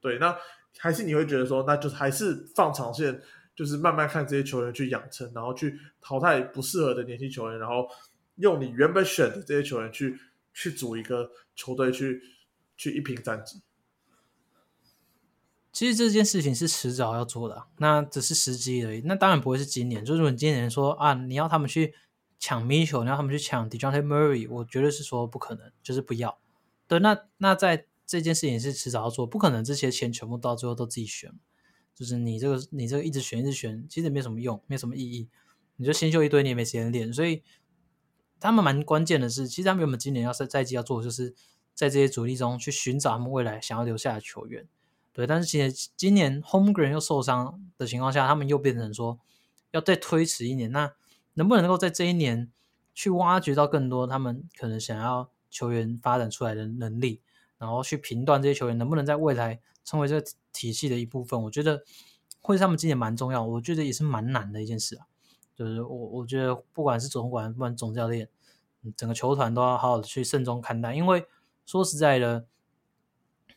[0.00, 0.32] 对，那
[0.78, 3.20] 还是你会觉得说，那就还是放长线，
[3.56, 7.88] 就是慢慢看这些球员去养成，然后去淘汰不适合的年轻球员，然后
[8.36, 10.16] 用你原本选的这些球员去
[10.54, 12.22] 去组一个球队，去
[12.76, 13.62] 去一平战绩。
[15.72, 19.00] 其实这件事情是迟早要做的，那只是时机而已。
[19.06, 20.04] 那当然不会是今年。
[20.04, 21.94] 就是你今年说啊，你要他们去
[22.38, 26.38] 抢米球，你要他们去抢 Dejounte Murray，我绝对是说不可能，就是不要。
[26.86, 31.32] 对，那那在这件事情是迟早要做，不可能这些钱全部到最后都自己选。
[31.94, 35.30] 就是你这个你这个一直选一直选，其实没什么用，没什么意义。
[35.76, 37.10] 你就新秀一堆，你也没时间练。
[37.10, 37.42] 所以
[38.38, 41.34] 他们蛮关键的是，其实他们原本今年要赛赛季要做，就是
[41.74, 44.66] 在这些主力中去寻找他们未来想要留下的球员。
[45.12, 49.18] 对，但是其实今年 Homegrown 又受伤的情况下，他们又变成说
[49.70, 50.72] 要再推迟一年。
[50.72, 50.92] 那
[51.34, 52.50] 能不能够在这一年
[52.94, 57.20] 去挖掘到更多他们可能想要球员发展出来的能力，
[57.58, 61.42] 然后去评断这些球员能不能在未来成为这个体系的一部分？
[61.42, 61.84] 我觉得
[62.40, 65.06] 会是他们今年蛮重要，我觉得也是蛮难的一件事啊。
[65.54, 68.28] 就是我我觉得不管是总管，不管总教练，
[68.96, 71.26] 整个球团都要好好的去慎重看待，因为
[71.66, 72.46] 说实在的。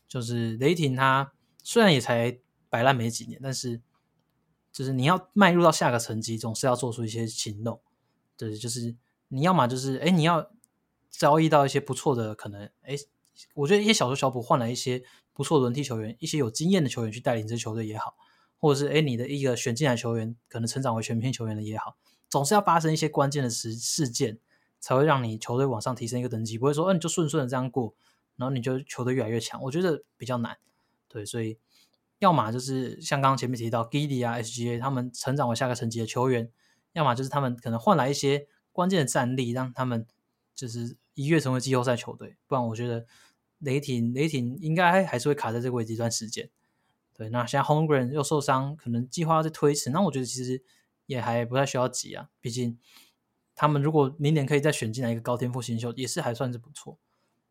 [0.08, 1.34] 就是雷霆他
[1.64, 2.39] 虽然也才
[2.70, 3.82] 摆烂没几年，但是
[4.72, 7.82] 就是你要迈入到下个层级，总是要做出一些行动。
[8.38, 8.95] 对，就是
[9.30, 10.51] 你要么就是哎，你要
[11.10, 12.95] 交易到一些不错的可能哎，
[13.56, 15.03] 我觉得一些小修小补换来一些
[15.34, 18.16] 不错的轮替球员，一些有经验的球员去带领这支球队也好，
[18.60, 21.97] 或者是哎你的一个选进来球员可能成长为全明星球员的也好，
[22.30, 24.39] 总是要发生一些关键的事事件，
[24.86, 27.96] 才会让你球队往上提升一个等级，不会说嗯你就顺顺的这样过，
[28.36, 30.60] 然后你就球队越来越强，我觉得比较难。
[31.08, 31.58] 对，所以
[32.20, 36.52] 要么就是像刚刚前面提到 Giddy 啊 SGA 他们成长为下个层级的球员。
[36.94, 40.06] 要么就是他们可能换来一些关键的战力，让他们
[40.54, 42.38] 就是一跃成为季后赛球队。
[42.48, 43.06] 不然，我觉得
[43.58, 46.50] 雷霆雷霆应该还是会卡在这个位置一段时间。
[47.14, 49.90] 对，那现在 Homegrown 又受伤，可能计划在推迟。
[49.90, 50.64] 那我觉得其实
[51.06, 52.30] 也还不太需要急啊。
[52.40, 52.78] 毕竟
[53.56, 56.97] 他们如果明年可以再选进来一个高天赋新秀，也是还算是不错。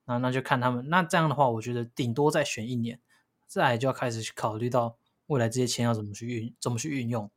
[0.05, 0.89] 那那就看他们。
[0.89, 3.01] 那这样的话，我觉得顶多再选一年，
[3.47, 4.97] 再来就要开始去考虑到
[5.27, 7.31] 未来这些钱要怎么去运，怎么去运用。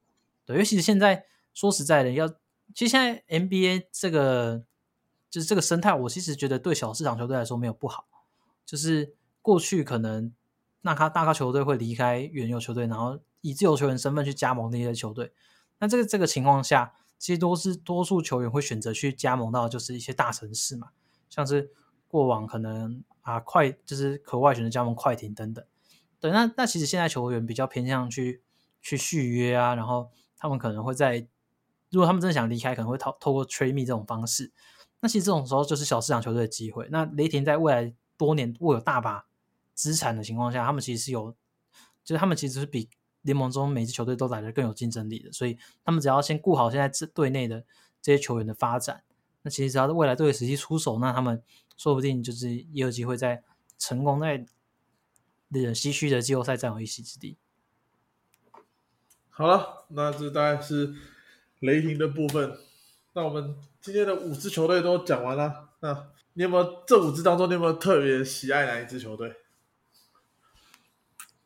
[0.46, 1.26] 对，尤其是现在。
[1.54, 2.28] 说实在的，要
[2.76, 4.64] 其实现在 NBA 这个
[5.28, 8.06] 就是这个生态，我其实觉得对小市场球队来说没有不好。
[8.64, 10.32] 就是过去可能
[10.82, 15.34] 那咖大咖球队会离开原有球队，然后以自由球员身份去加盟那些球队。
[15.80, 20.90] 那这个这个情况下，其实都是多数球员会选择去加盟到就是一些大城市嘛，
[21.30, 21.72] 像是
[22.08, 25.66] 过往可能啊快就是可外选择加盟快艇等等。
[26.20, 28.42] 对，那那其实现在球员比较偏向去
[28.82, 31.28] 去续约啊，然后他们可能会在
[31.90, 34.52] 如果他们真的想离开，可能会透透过 trade 这种方式。
[35.00, 36.88] 那其实这种时候就是小市场球队的机会。
[36.92, 39.28] 那雷霆在未来多年握有大把
[39.74, 41.36] 资产的情况下，他们其实是有，
[42.04, 42.90] 就是他们其实是比
[43.28, 45.32] 联盟中每支球队都来的更有竞争力的。
[45.32, 45.56] 所以
[45.86, 47.64] 他们只要先顾好现在这队内的
[48.02, 49.04] 这些球员的发展，
[49.44, 51.44] 那其实只要是未来队时机出手，那他们
[51.78, 53.44] 说不定就是也有机会在
[53.78, 54.46] 成功在
[55.50, 57.38] 人唏嘘的季后赛占有一席之地。
[59.30, 60.96] 好了，那这大概是。
[61.62, 62.56] 雷霆的部分，
[63.14, 65.70] 那我们今天的五支球队都讲完了。
[65.80, 69.34] 那你有没有这五支当中，你有没有特别喜爱哪一支球队？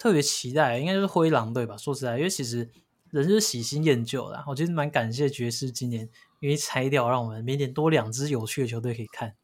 [0.01, 1.77] 特别期待应该就是灰狼队吧。
[1.77, 2.67] 说实在，因为其实
[3.11, 9.35] 人是喜新厌旧的，我觉得蛮感谢爵士今年因为拆掉，让我们明年多两支有趣的球队可以看。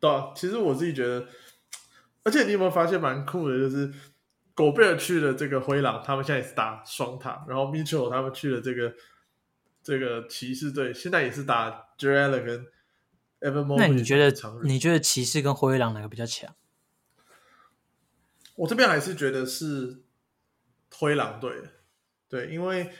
[0.00, 1.28] 对啊，其实我自己觉得，
[2.24, 3.92] 而且你有没有发现蛮酷的，就是
[4.54, 8.92] 狗贝尔去了这个灰狼，他们现在也是打双塔，然后 Mitchell 他们去了这个。
[9.82, 12.66] 这个骑士队现在也是打 j a l e 跟
[13.38, 13.76] Evan。
[13.76, 16.52] 那你觉得你觉得骑士跟灰狼哪个比较强？
[18.56, 20.02] 我这边还是觉得是
[20.90, 21.52] 灰狼队，
[22.28, 22.90] 对，因为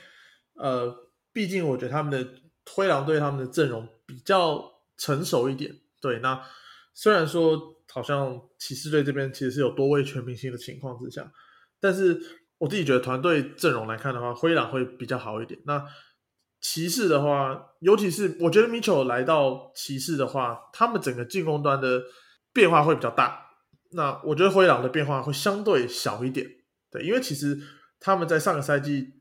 [0.53, 2.27] 呃，毕竟我觉得他们的
[2.71, 4.63] 灰狼队他们的阵容比较
[4.97, 5.75] 成熟一点。
[5.99, 6.41] 对，那
[6.93, 11.31] 虽然说好像骑士队这边其实是有多位全明星的情况之下，
[11.79, 12.19] 但是
[12.59, 15.59] 我自己觉得团队阵容来看的话，灰狼会比较好一点。
[15.65, 15.83] 那
[16.61, 22.03] 骑士的话，尤其是我觉得米球来到骑士的话，他们整个进攻端的
[22.53, 23.46] 变化会比较大。
[23.91, 26.47] 那我觉得灰狼的变化会相对小一点，
[26.91, 27.57] 对，因为其实
[27.99, 29.13] 他们在上个赛季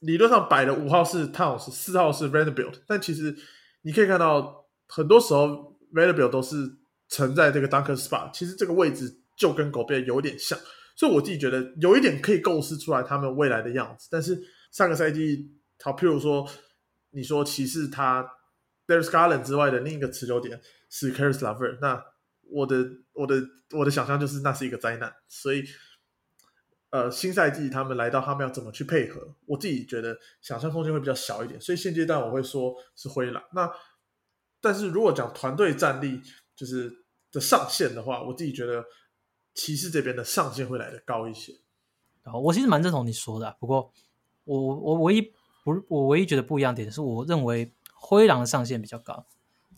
[0.00, 3.36] 理论上摆的五号是 Towns，四号是 Vanderbilt，但其实
[3.82, 6.56] 你可以看到，很多时候 Vanderbilt 都是
[7.08, 10.58] 沉在这个 Dunker Spot，其实这个位置就跟狗贝有点像，
[10.96, 14.08] 所以我自己觉得有一点可以构思出来他们未来的样子。
[14.10, 15.52] 但是上个赛季。
[15.82, 16.48] 好，譬如说，
[17.10, 18.26] 你说骑士他
[18.86, 20.58] Darius Garland 之外的另一个持久点
[20.88, 22.02] 是 Caris LeVert，那
[22.50, 23.42] 我的我的
[23.72, 25.12] 我的想象就是那是一个灾难。
[25.28, 25.64] 所以，
[26.90, 29.34] 呃，新赛季他们来到，他们要怎么去配合？
[29.46, 31.60] 我自己觉得想象空间会比较小一点。
[31.60, 33.42] 所以现阶段我会说是灰狼。
[33.52, 33.70] 那
[34.60, 36.20] 但是如果讲团队战力
[36.54, 38.84] 就是的上限的话，我自己觉得
[39.54, 41.52] 骑士这边的上限会来的高一些。
[42.22, 43.92] 然后我其实蛮认同你说的，不过
[44.44, 45.32] 我我唯一。
[45.64, 49.26] 不，我唯一觉得不一样点是，我认为灰狼的上限比较高。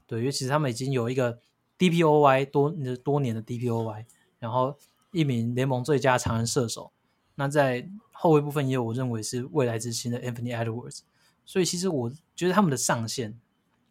[0.06, 1.38] 对，因为其实他们已经有一个
[1.78, 2.70] DPOY 多
[3.04, 4.04] 多年的 DPOY，
[4.38, 4.76] 然后
[5.12, 6.90] 一名联盟最佳长人射手。
[7.36, 11.00] 那在后卫部分也有我认为是未来之星的 Anthony Edwards。
[11.44, 13.38] 所以其实我觉得他们的上限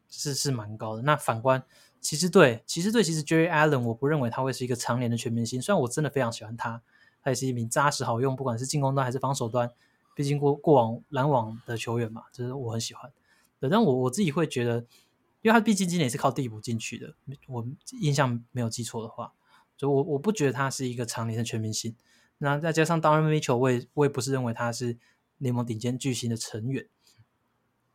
[0.09, 1.01] 是是蛮高的。
[1.01, 1.63] 那反观
[2.01, 5.61] 骑士队，骑士队其实 Jerry Allen 我不认为他会是一个常年的全明星。
[5.61, 6.81] 虽然我真的非常喜欢他，
[7.23, 9.71] 他也是一名扎实好用，不管是进攻端还是防守端。
[10.13, 13.11] 毕竟过过往篮网的球员嘛，就是我很喜欢。
[13.59, 14.85] 对，但我我自己会觉得，
[15.47, 17.15] 因为他毕竟今年也是靠替补进去的，
[17.47, 17.65] 我
[18.01, 19.31] 印象没有记错的话，
[19.77, 21.95] 所以我我不觉得他是一个常年的全明星。
[22.39, 24.97] 那再加上 d o n m i t c h e l 我也我也不是认为他是
[25.37, 26.85] 联盟顶尖巨星的成员。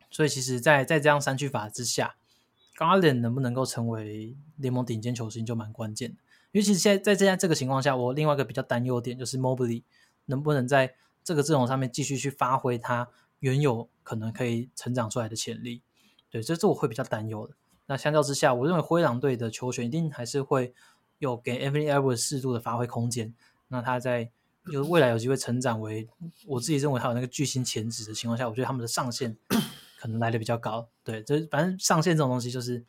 [0.09, 2.15] 所以其实，在在这样三区法之下
[2.75, 6.15] ，Garland 能不能够成为联盟顶尖球星就蛮关键的。
[6.53, 9.83] 因为其实现在在这样这个情况下，我另外一个比较担忧点就是 Mobley
[10.25, 13.09] 能不能在这个阵容上面继续去发挥他
[13.41, 15.83] 原有可能可以成长出来的潜力。
[16.33, 17.53] 对，这是我会比较担忧的。
[17.85, 20.73] 那相较之下，我认为灰狼队的球权一定还是会
[21.19, 23.31] 有给 Anthony Edwards 适度的发挥空间。
[23.67, 24.31] 那他在
[24.65, 26.09] 就是未来有机会成长为
[26.47, 29.37] 我自己认为他有那个巨星潜质的情况下，我觉得他们的上限
[30.01, 30.89] 可能来的比较高。
[31.03, 32.83] 对，这反正上限这种东西就是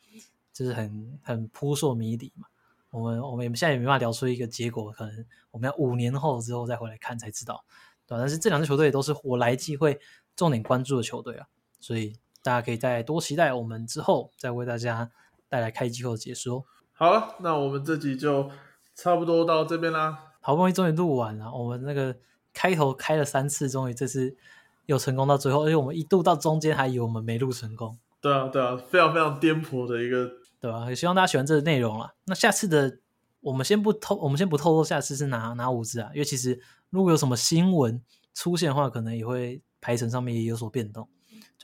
[0.51, 2.47] 就是很很扑朔迷离嘛。
[2.89, 7.63] 我们我们也现在也没办法聊出一个结果，可能我们要五年后之后再回来看才知道。
[8.07, 9.99] 对，但是这两支球队都是我来季会
[10.35, 11.45] 重点关注的球队啊，
[11.79, 15.09] 所以大家可以再多期待我们之后再为大家
[15.49, 16.63] 带来开机后的解说。
[16.93, 18.51] 好了，那我们这集就
[18.93, 20.33] 差不多到这边啦。
[20.41, 22.15] 好不容易终于录完了，我们那个
[22.53, 24.37] 开头开了三次，终于这次
[24.85, 27.97] 又成功到最后，而且我们一度到中间还以为我们没录成功。
[28.21, 30.29] 对啊，对啊，非常非常颠簸的一个，
[30.61, 30.87] 对吧？
[30.87, 32.13] 也希望大家喜欢这个内容了。
[32.25, 32.99] 那下次的
[33.41, 36.11] 我们先不透，我们先不透露下次是哪哪五支啊？
[36.13, 37.99] 因为其实如果有什么新闻
[38.35, 41.09] 出现的话，可能也会排程上面也有所变动，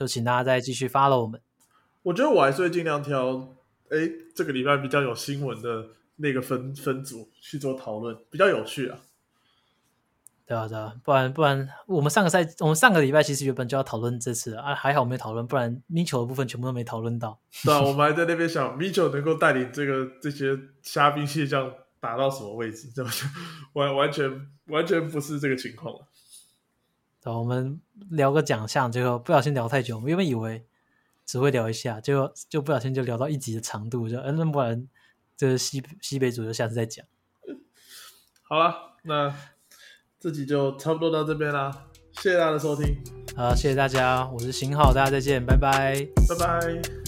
[0.02, 1.40] 就请大家再继续 follow 我们。
[2.02, 3.54] 我觉得我还是会尽量挑，
[3.88, 3.98] 哎，
[4.34, 5.86] 这个礼拜比较有新闻的
[6.16, 8.98] 那个分分组去做讨论，比较有趣啊。
[10.44, 17.38] 对啊，对啊，不然不然，我们上个赛，我们上个礼拜其实原本就要讨论这次啊，还好没讨论，不然米球的部分全部都没讨论到。
[17.62, 23.04] 对啊，我们还在那边想米球能够带领这个这些虾兵蟹将打到什么位置，这
[23.74, 24.28] 完完全
[24.66, 26.08] 完全不是这个情况了。
[27.22, 30.64] 对，我们聊个奖项，结果不小心聊太久，我们原本以为
[31.24, 34.88] 只会聊一下，结果就不小心就聊到一集的长度，就嗯，不然
[35.36, 37.06] 这个西西北组就下次再讲。
[38.42, 39.34] 好了，那。
[40.20, 42.96] 这集就差不多到这边啦，谢谢大家的收听。
[43.36, 47.01] 好，谢谢大家，我是邢浩，大家再见，拜拜，拜拜。